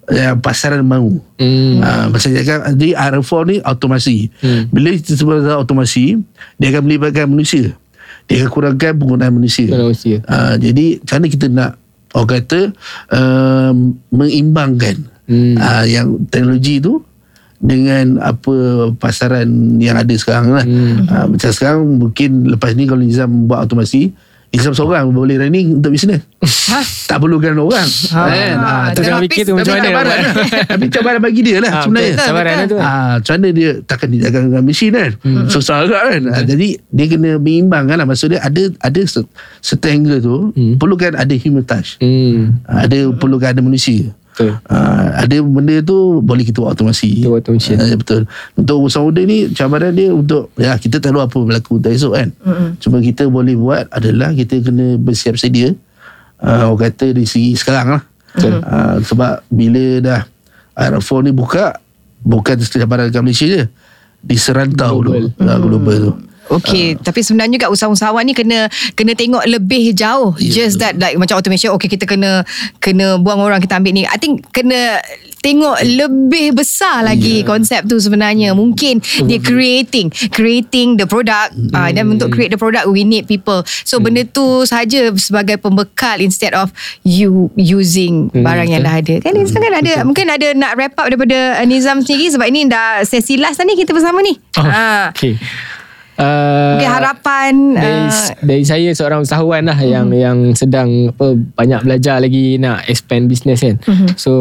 yang 0.07 0.37
pasaran 0.37 0.81
mahu 0.83 1.21
Hmm. 1.39 1.79
Ha, 1.79 1.89
macam 2.09 2.19
saya 2.19 2.43
cakap 2.43 2.75
Jadi 2.75 2.91
R4 2.91 3.31
ni 3.47 3.57
automasi 3.63 4.17
Hmm. 4.41 4.67
Bila 4.69 4.91
kita 4.91 5.15
sebut 5.15 5.39
automasi 5.47 6.19
Dia 6.57 6.73
akan 6.73 6.83
melibatkan 6.83 7.31
manusia 7.31 7.79
Dia 8.29 8.45
kurangkan 8.47 8.93
penggunaan 8.95 9.33
manusia 9.33 9.67
Manusia. 9.67 10.21
ha, 10.23 10.55
Jadi 10.55 11.01
Macam 11.01 11.15
mana 11.17 11.27
kita 11.27 11.47
nak 11.49 11.71
Orang 12.11 12.31
kata 12.31 12.61
um, 13.11 13.77
Mengimbangkan 14.11 14.97
Hmm. 15.25 15.57
ha, 15.57 15.85
Yang 15.85 16.25
teknologi 16.29 16.77
tu 16.79 17.05
Dengan 17.59 18.17
apa 18.19 18.55
Pasaran 18.95 19.49
yang 19.77 19.97
ada 19.97 20.13
sekarang 20.13 20.49
lah 20.51 20.63
Hmm. 20.63 21.05
ha, 21.05 21.25
Macam 21.27 21.51
sekarang 21.51 21.81
Mungkin 21.99 22.31
lepas 22.49 22.73
ni 22.73 22.85
Kalau 22.85 23.01
Nizam 23.01 23.45
buat 23.45 23.61
automasi 23.61 24.13
Nizam 24.49 24.73
seorang 24.73 25.05
boleh 25.09 25.37
running 25.37 25.77
untuk 25.77 25.93
bisnes 25.93 26.25
ha? 26.67 26.81
Tak 27.05 27.19
perlukan 27.19 27.53
orang 27.55 27.85
Ha. 28.09 28.21
kan? 28.25 28.55
Ha, 28.57 28.73
Tu 28.91 29.01
jangan 29.03 29.21
fikir 29.23 29.43
tu 29.43 29.53
macam 29.53 29.69
tapi 29.69 29.77
mana 29.77 29.87
cabaran 29.87 30.17
lah. 30.19 30.35
Tapi 30.65 30.85
cabaran 30.89 31.21
bagi 31.21 31.41
dia 31.43 31.57
lah 31.59 31.71
Ah, 31.71 31.83
sebenarnya. 31.83 32.11
betul, 32.11 32.25
cabaran 32.25 32.55
betul. 32.57 32.69
tu. 32.69 32.77
Ah, 32.79 33.13
macam 33.15 33.33
mana 33.35 33.49
dia 33.51 33.71
takkan 33.83 34.09
dia 34.09 34.21
jaga 34.25 34.39
dengan 34.43 34.63
mesin 34.63 34.91
kan. 34.91 35.11
Hmm. 35.21 35.47
Susah 35.47 35.77
agak 35.83 36.01
kan. 36.03 36.23
Ah, 36.31 36.43
jadi 36.43 36.69
dia 36.83 37.07
kena 37.07 37.31
mengimbangkan 37.37 37.97
lah. 37.97 38.07
Maksud 38.07 38.29
dia 38.31 38.41
ada 38.41 38.63
ada 38.79 39.01
se- 39.05 39.29
certain 39.61 40.01
angle 40.01 40.19
tu 40.19 40.37
Hmm. 40.51 40.75
perlukan 40.75 41.13
ada 41.13 41.35
human 41.35 41.63
touch. 41.63 41.97
Hmm. 41.99 42.57
Ah, 42.63 42.85
ada 42.85 42.99
perlukan 43.13 43.49
ada 43.49 43.61
manusia. 43.61 44.17
Betul. 44.39 44.55
Ah, 44.71 45.27
ada 45.27 45.37
benda 45.43 45.75
tu 45.83 46.23
boleh 46.23 46.47
kita 46.47 46.63
buat 46.63 46.79
automasi. 46.79 47.27
Kita 47.27 47.35
buat 47.35 47.43
automation. 47.43 47.77
Ah, 47.83 47.91
betul. 47.99 48.23
Untuk 48.55 48.87
usaha 48.87 49.03
muda 49.03 49.19
ni 49.27 49.51
cabaran 49.51 49.91
dia 49.91 50.15
untuk 50.15 50.55
ya 50.55 50.79
kita 50.79 51.03
tak 51.03 51.11
tahu 51.11 51.19
apa 51.19 51.39
berlaku 51.43 51.83
tak 51.83 51.99
esok 51.99 52.15
kan. 52.15 52.31
Mm-hmm. 52.47 52.69
Cuma 52.79 52.97
kita 53.03 53.27
boleh 53.27 53.59
buat 53.59 53.91
adalah 53.91 54.31
kita 54.31 54.63
kena 54.63 54.95
bersiap 54.95 55.35
sedia. 55.35 55.75
Uh, 56.39 56.71
orang 56.71 56.87
kata 56.87 57.11
dari 57.11 57.27
segi 57.27 57.59
sekarang 57.59 57.99
lah. 57.99 58.03
Betul. 58.39 58.63
Uh, 58.63 58.97
sebab 59.03 59.43
bila 59.51 59.85
dah 59.99 60.21
R4 60.79 61.11
ni 61.27 61.33
buka 61.35 61.83
bukan 62.23 62.63
cabaran 62.63 63.11
dekat 63.11 63.23
Malaysia 63.27 63.47
je. 63.51 63.63
Di 64.23 64.39
serantau 64.39 65.03
Global. 65.03 65.35
tu. 65.35 65.43
Uh, 65.43 65.59
global 65.59 65.97
tu. 65.99 66.13
Okey, 66.51 66.97
uh. 66.97 67.01
tapi 67.01 67.21
sebenarnya 67.21 67.61
juga 67.61 67.69
usahawan 67.69 68.25
ni 68.25 68.33
kena 68.33 68.67
kena 68.93 69.13
tengok 69.13 69.45
lebih 69.45 69.93
jauh. 69.93 70.33
Ya, 70.37 70.65
Just 70.65 70.81
that 70.81 70.97
like 70.97 71.15
macam 71.15 71.37
automation, 71.37 71.73
okey 71.73 71.89
kita 71.89 72.05
kena 72.05 72.43
kena 72.79 73.17
buang 73.17 73.39
orang 73.39 73.59
kita 73.59 73.77
ambil 73.77 73.93
ni. 73.93 74.03
I 74.03 74.17
think 74.17 74.49
kena 74.49 74.99
tengok 75.39 75.79
lebih 75.85 76.51
besar 76.53 77.01
lagi 77.01 77.41
Ya. 77.41 77.47
konsep 77.47 77.85
tu 77.85 77.95
sebenarnya. 77.97 78.53
Mungkin 78.53 78.99
dia 79.25 79.39
creating 79.39 80.11
creating 80.29 80.97
the 80.97 81.05
product 81.05 81.55
Hmm. 81.55 81.71
uh, 81.71 81.91
dan 81.91 82.09
untuk 82.09 82.31
create 82.31 82.51
the 82.51 82.59
product 82.59 82.89
we 82.89 83.03
need 83.03 83.25
people. 83.25 83.63
So 83.85 83.99
benda 83.99 84.25
tu 84.25 84.65
saja 84.65 85.13
sebagai 85.15 85.57
pembekal 85.57 86.19
instead 86.19 86.53
of 86.53 86.73
you 87.03 87.53
using 87.55 88.29
Hmm, 88.29 88.43
barang 88.43 88.69
yang 88.69 88.83
dah 88.83 88.99
ada. 88.99 89.15
Kan 89.21 89.33
Nizam 89.33 89.61
kan 89.61 89.75
ada 89.75 89.93
mungkin 90.03 90.27
ada 90.27 90.51
nak 90.53 90.75
wrap 90.75 90.97
up 90.97 91.07
daripada 91.07 91.55
uh, 91.57 91.65
Nizam 91.65 92.01
sendiri 92.01 92.29
sebab 92.29 92.47
ini 92.47 92.67
dah 92.67 93.05
sesi 93.05 93.37
last 93.37 93.61
ni 93.61 93.75
kita 93.75 93.93
bersama 93.93 94.19
ni. 94.19 94.35
Oh, 94.57 94.65
Ah. 94.65 95.13
okay. 95.13 95.39
Uh, 96.19 96.75
Mungkin 96.75 96.91
harapan 96.91 97.53
dari, 97.79 98.03
uh, 98.11 98.27
dari 98.43 98.65
saya 98.67 98.91
seorang 98.91 99.23
usahawan 99.23 99.71
lah 99.71 99.79
yang 99.79 100.11
yang 100.11 100.51
sedang 100.59 101.15
apa 101.15 101.39
banyak 101.55 101.87
belajar 101.87 102.19
lagi 102.19 102.59
nak 102.59 102.83
expand 102.91 103.31
business 103.31 103.63
kan. 103.63 103.79
So 104.19 104.35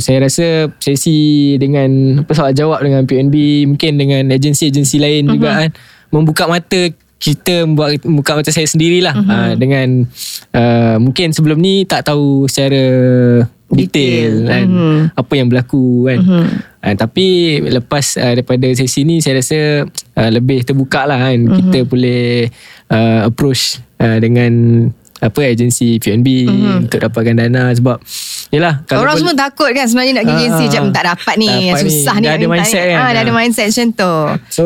saya 0.00 0.24
rasa 0.24 0.72
sesi 0.80 1.60
dengan 1.60 2.24
apa 2.24 2.32
soal 2.32 2.56
jawab 2.56 2.80
dengan 2.80 3.04
PNB 3.04 3.68
mungkin 3.68 4.00
dengan 4.00 4.32
agensi-agensi 4.32 4.96
lain 4.96 5.28
juga 5.28 5.68
kan 5.68 5.70
membuka 6.08 6.48
mata 6.48 6.88
kita 7.18 7.66
buat 7.66 7.98
buka 8.06 8.38
mata 8.38 8.54
saya 8.54 8.64
sendirilah 8.64 9.14
uh, 9.14 9.52
dengan 9.58 10.06
uh, 10.54 10.96
mungkin 11.02 11.34
sebelum 11.34 11.58
ni 11.58 11.82
tak 11.82 12.06
tahu 12.06 12.46
secara 12.46 12.82
detail, 13.68 14.48
kan 14.48 14.66
apa 15.12 15.32
yang 15.34 15.50
berlaku 15.50 16.06
kan. 16.06 16.18
Uh, 16.78 16.94
tapi 16.94 17.58
lepas 17.60 18.16
uh, 18.16 18.32
daripada 18.38 18.70
sesi 18.72 19.02
ni 19.02 19.18
saya 19.18 19.42
rasa 19.42 19.82
uh, 20.14 20.30
lebih 20.30 20.62
terbuka 20.62 21.04
lah 21.04 21.18
kan 21.18 21.38
kita 21.58 21.84
boleh 21.84 22.48
uh, 22.88 23.26
approach 23.26 23.82
uh, 23.98 24.16
dengan 24.22 24.86
apa 25.18 25.42
agensi 25.42 25.98
PNB 25.98 26.46
untuk 26.86 27.02
dapatkan 27.02 27.34
dana 27.34 27.74
sebab 27.74 27.98
Yelah 28.48 28.86
kalau 28.88 29.04
Orang 29.04 29.18
semua 29.20 29.36
takut 29.36 29.68
kan 29.76 29.84
sebenarnya 29.84 30.22
nak 30.22 30.24
pergi 30.24 30.32
Ah, 30.32 30.40
agensi 30.40 30.64
macam 30.70 30.84
tak 30.88 31.04
dapat 31.04 31.34
ni, 31.36 31.48
tak 31.50 31.58
dapat 31.58 31.68
ni. 31.68 31.90
susah 31.92 32.14
ni. 32.16 32.24
Dah 32.24 32.32
ada 32.32 32.46
mindset 32.48 32.80
ni. 32.80 32.88
kan? 32.88 32.98
Ah, 33.02 33.10
dah 33.10 33.20
ada 33.20 33.32
mindset 33.34 33.66
macam 33.68 33.86
tu. 33.92 34.14
So 34.48 34.64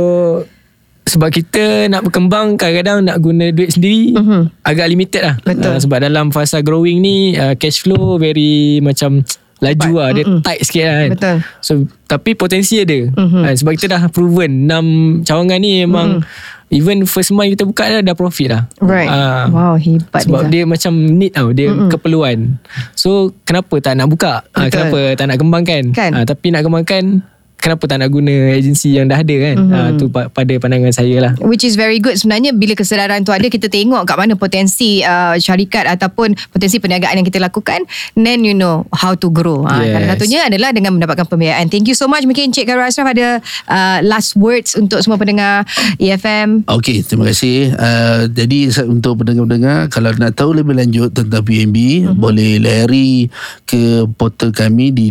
sebab 1.13 1.29
kita 1.29 1.63
nak 1.87 2.03
berkembang 2.03 2.57
kadang-kadang 2.57 3.05
nak 3.05 3.17
guna 3.19 3.49
duit 3.49 3.69
sendiri 3.71 4.17
Mhm. 4.17 4.41
agak 4.63 4.87
limited 4.87 5.23
lah. 5.23 5.37
Betul. 5.39 5.69
Uh, 5.69 5.79
sebab 5.79 5.99
dalam 6.01 6.27
fasa 6.29 6.59
growing 6.59 6.99
ni 6.99 7.17
uh, 7.35 7.53
cash 7.53 7.81
flow 7.81 8.17
very 8.17 8.81
macam 8.81 9.21
laju 9.59 9.93
lah. 9.95 10.09
Dia 10.11 10.25
tight 10.41 10.61
sikit 10.63 10.83
lah 10.83 10.97
kan. 10.97 11.11
Betul. 11.13 11.37
So 11.61 11.73
tapi 12.07 12.33
potensi 12.33 12.81
ada. 12.81 13.13
Mhm. 13.13 13.41
Uh, 13.43 13.55
sebab 13.55 13.73
kita 13.77 13.87
dah 13.91 14.03
proven 14.09 14.65
6 14.65 15.23
cawangan 15.23 15.59
ni 15.59 15.85
memang 15.85 16.25
even 16.69 17.05
first 17.05 17.31
month 17.31 17.53
kita 17.53 17.63
buka 17.63 17.85
dah, 17.87 18.01
dah 18.03 18.17
profit 18.17 18.49
lah. 18.49 18.63
Right. 18.81 19.05
Ah. 19.05 19.45
wow, 19.47 19.75
hebat 19.77 20.25
Sebab 20.25 20.49
Nizam. 20.49 20.51
dia 20.51 20.63
macam 20.65 20.93
need 20.97 21.31
tau 21.31 21.53
Dia 21.53 21.69
mm 21.69 21.93
keperluan 21.93 22.57
So 22.97 23.37
kenapa 23.45 23.77
tak 23.79 24.01
nak 24.01 24.09
buka 24.09 24.41
ha, 24.49 24.65
Betul. 24.65 24.73
Kenapa 24.73 24.99
tak 25.13 25.27
nak 25.29 25.37
kembangkan 25.37 25.83
Kan. 25.93 26.11
ha, 26.11 26.25
Tapi 26.25 26.49
nak 26.49 26.65
kembangkan 26.65 27.21
Kenapa 27.63 27.85
tak 27.87 28.03
nak 28.03 28.11
guna 28.11 28.33
agensi 28.53 28.99
yang 28.99 29.07
dah 29.07 29.23
ada 29.23 29.35
kan? 29.39 29.57
Mhm. 29.57 29.71
ha, 29.71 29.79
Tu 29.97 30.07
pa- 30.11 30.29
pada 30.29 30.55
pandangan 30.59 30.93
saya 30.93 31.17
lah. 31.23 31.33
Which 31.43 31.63
is 31.63 31.79
very 31.79 32.03
good. 32.03 32.19
Sebenarnya 32.19 32.53
bila 32.53 32.75
kesedaran 32.75 33.23
tu 33.23 33.31
ada 33.31 33.47
Kita 33.47 33.69
tengok 33.69 34.03
kat 34.07 34.17
mana 34.19 34.35
potensi 34.35 35.03
uh, 35.03 35.37
syarikat 35.39 35.87
Ataupun 35.87 36.35
potensi 36.51 36.79
perniagaan 36.79 37.23
yang 37.23 37.27
kita 37.27 37.39
lakukan. 37.43 37.87
Then 38.19 38.43
you 38.43 38.55
know 38.57 38.87
how 38.93 39.15
to 39.15 39.31
grow. 39.31 39.67
Ah, 39.67 39.83
Yes. 39.83 39.99
Salah 39.99 40.09
satunya 40.15 40.41
adalah 40.47 40.71
dengan 40.71 40.95
mendapatkan 40.95 41.27
pembiayaan. 41.27 41.67
Thank 41.67 41.91
you 41.91 41.97
so 41.99 42.07
much 42.07 42.23
Mungkin 42.23 42.55
Encik 42.55 42.71
Khairul 42.71 42.87
Ashraf. 42.87 43.11
Ada 43.11 43.43
uh, 43.67 43.99
last 44.07 44.39
words 44.39 44.79
Untuk 44.79 45.03
semua 45.03 45.19
pendengar 45.19 45.67
E 45.99 46.13
EFM 46.13 46.69
Okey, 46.69 47.01
terima 47.03 47.31
kasih. 47.33 47.73
Uh, 47.73 48.29
jadi 48.29 48.69
untuk 48.85 49.25
pendengar-pendengar, 49.25 49.89
kalau 49.89 50.13
nak 50.13 50.37
tahu 50.37 50.53
lebih 50.61 50.77
lanjut 50.77 51.09
tentang 51.17 51.41
PNB, 51.41 52.05
uh-huh. 52.05 52.17
boleh 52.17 52.61
lari 52.61 53.33
ke 53.65 54.05
portal 54.21 54.53
kami 54.53 54.93
di 54.93 55.09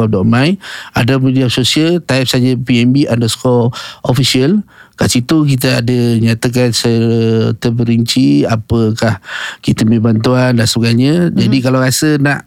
www.pumb.com.my. 0.00 0.48
Ada 0.96 1.20
media 1.20 1.46
sosial, 1.52 2.00
type 2.00 2.28
saja 2.28 2.56
PNB 2.56 3.10
underscore 3.10 3.74
official. 4.06 4.64
Kat 4.96 5.12
situ 5.12 5.48
kita 5.48 5.80
ada 5.80 5.98
nyatakan 6.20 6.72
secara 6.76 7.52
terperinci 7.56 8.44
apakah 8.44 9.20
kita 9.64 9.84
punya 9.84 10.00
bantuan 10.00 10.56
dan 10.56 10.68
sebagainya. 10.68 11.32
Jadi 11.32 11.56
kalau 11.64 11.80
rasa 11.80 12.20
nak 12.20 12.44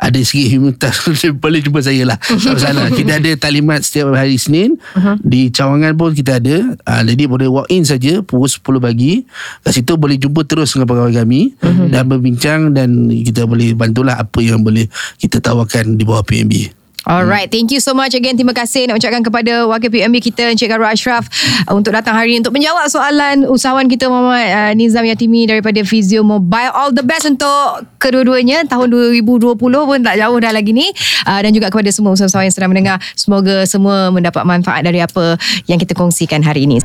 ada 0.00 0.16
sikit 0.24 0.48
humilitas 0.56 0.96
boleh 1.44 1.60
jumpa 1.60 1.84
saya 1.84 2.08
lah 2.08 2.18
tak 2.40 2.56
masalah 2.56 2.88
kita 2.88 3.20
ada 3.20 3.30
talimat 3.36 3.84
setiap 3.84 4.16
hari 4.16 4.40
Isnin 4.40 4.80
uh-huh. 4.80 5.20
di 5.20 5.52
cawangan 5.52 5.92
pun 5.94 6.16
kita 6.16 6.40
ada 6.40 6.72
uh, 6.88 7.02
jadi 7.04 7.28
boleh 7.28 7.48
walk 7.52 7.68
in 7.68 7.84
saja 7.84 8.24
pukul 8.24 8.48
10 8.48 8.80
pagi 8.80 9.28
kat 9.60 9.72
situ 9.76 9.92
boleh 10.00 10.16
jumpa 10.16 10.48
terus 10.48 10.72
dengan 10.72 10.88
pegawai 10.88 11.14
kami 11.20 11.52
uh-huh. 11.60 11.92
dan 11.92 12.02
berbincang 12.08 12.72
dan 12.72 13.12
kita 13.12 13.44
boleh 13.44 13.76
bantulah 13.76 14.16
apa 14.16 14.40
yang 14.40 14.64
boleh 14.64 14.88
kita 15.20 15.44
tawarkan 15.44 16.00
di 16.00 16.02
bawah 16.08 16.24
PNB 16.24 16.79
Alright, 17.08 17.48
thank 17.48 17.72
you 17.72 17.80
so 17.80 17.96
much 17.96 18.12
again. 18.12 18.36
Terima 18.36 18.52
kasih 18.52 18.84
nak 18.84 19.00
ucapkan 19.00 19.24
kepada 19.24 19.64
Wakil 19.64 19.88
PMB 19.88 20.20
kita 20.20 20.52
Encik 20.52 20.68
Khairul 20.68 20.84
Ashraf 20.84 21.24
uh, 21.64 21.72
untuk 21.72 21.96
datang 21.96 22.12
hari 22.12 22.36
ini 22.36 22.44
untuk 22.44 22.52
menjawab 22.52 22.84
soalan 22.92 23.48
usahawan 23.48 23.88
kita 23.88 24.12
Muhammad 24.12 24.48
uh, 24.52 24.72
Nizam 24.76 25.08
Yatimi 25.08 25.48
daripada 25.48 25.80
Physio 25.80 26.20
Mobile. 26.20 26.72
All 26.76 26.92
the 26.92 27.00
best 27.00 27.24
untuk 27.24 27.88
kedua-duanya 27.96 28.68
tahun 28.68 28.92
2020 29.16 29.56
pun 29.56 29.98
tak 30.04 30.16
jauh 30.20 30.38
dah 30.40 30.52
lagi 30.52 30.76
ni 30.76 30.92
uh, 31.24 31.40
dan 31.40 31.50
juga 31.56 31.72
kepada 31.72 31.88
semua 31.88 32.12
usahawan 32.12 32.44
yang 32.44 32.54
sedang 32.54 32.70
mendengar. 32.72 33.00
Semoga 33.16 33.64
semua 33.64 34.12
mendapat 34.12 34.44
manfaat 34.44 34.84
dari 34.84 35.00
apa 35.00 35.40
yang 35.64 35.80
kita 35.80 35.96
kongsikan 35.96 36.44
hari 36.44 36.68
ini. 36.68 36.84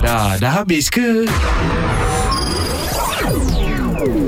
Dah, 0.00 0.40
dah 0.40 0.64
habis 0.64 0.88
ke? 0.88 1.28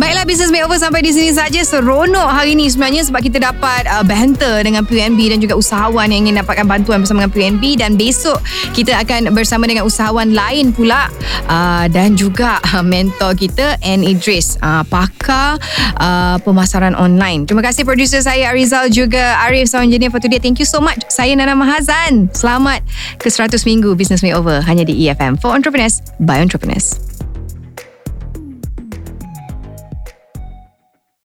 Baiklah 0.01 0.25
Business 0.25 0.49
Makeover 0.49 0.81
sampai 0.81 1.05
di 1.05 1.13
sini 1.13 1.29
saja 1.29 1.61
seronok 1.61 2.25
hari 2.25 2.57
ini 2.57 2.73
sebenarnya 2.73 3.05
sebab 3.05 3.21
kita 3.21 3.37
dapat 3.37 3.85
uh, 3.85 4.01
banter 4.01 4.65
dengan 4.65 4.81
PNB 4.81 5.29
dan 5.29 5.45
juga 5.45 5.61
usahawan 5.61 6.09
yang 6.09 6.25
ingin 6.25 6.41
dapatkan 6.41 6.65
bantuan 6.65 7.05
bersama 7.05 7.29
dengan 7.29 7.37
PNB 7.37 7.65
dan 7.77 8.01
besok 8.01 8.41
kita 8.73 8.97
akan 8.97 9.29
bersama 9.37 9.69
dengan 9.69 9.85
usahawan 9.85 10.33
lain 10.33 10.73
pula 10.73 11.13
uh, 11.53 11.85
dan 11.93 12.17
juga 12.17 12.65
uh, 12.73 12.81
mentor 12.81 13.37
kita 13.37 13.77
N 13.85 14.01
Idris 14.01 14.57
uh, 14.65 14.89
pakar 14.89 15.61
uh, 16.01 16.41
pemasaran 16.49 16.97
online. 16.97 17.45
Terima 17.45 17.61
kasih 17.61 17.85
producer 17.85 18.25
saya 18.25 18.57
Arizal 18.57 18.89
juga 18.89 19.37
Arif 19.45 19.69
sound 19.69 19.93
engineer 19.93 20.09
for 20.09 20.17
today. 20.17 20.41
Thank 20.41 20.65
you 20.65 20.69
so 20.69 20.81
much. 20.81 21.05
Saya 21.13 21.37
Nana 21.37 21.53
Mahazan. 21.53 22.33
Selamat 22.33 22.81
ke 23.21 23.29
100 23.29 23.53
minggu 23.69 23.93
Business 24.01 24.25
Makeover 24.25 24.65
hanya 24.65 24.89
di 24.89 24.97
EFM 25.05 25.37
for 25.37 25.53
Entrepreneurs 25.53 26.01
by 26.17 26.41
Entrepreneurs. 26.41 27.10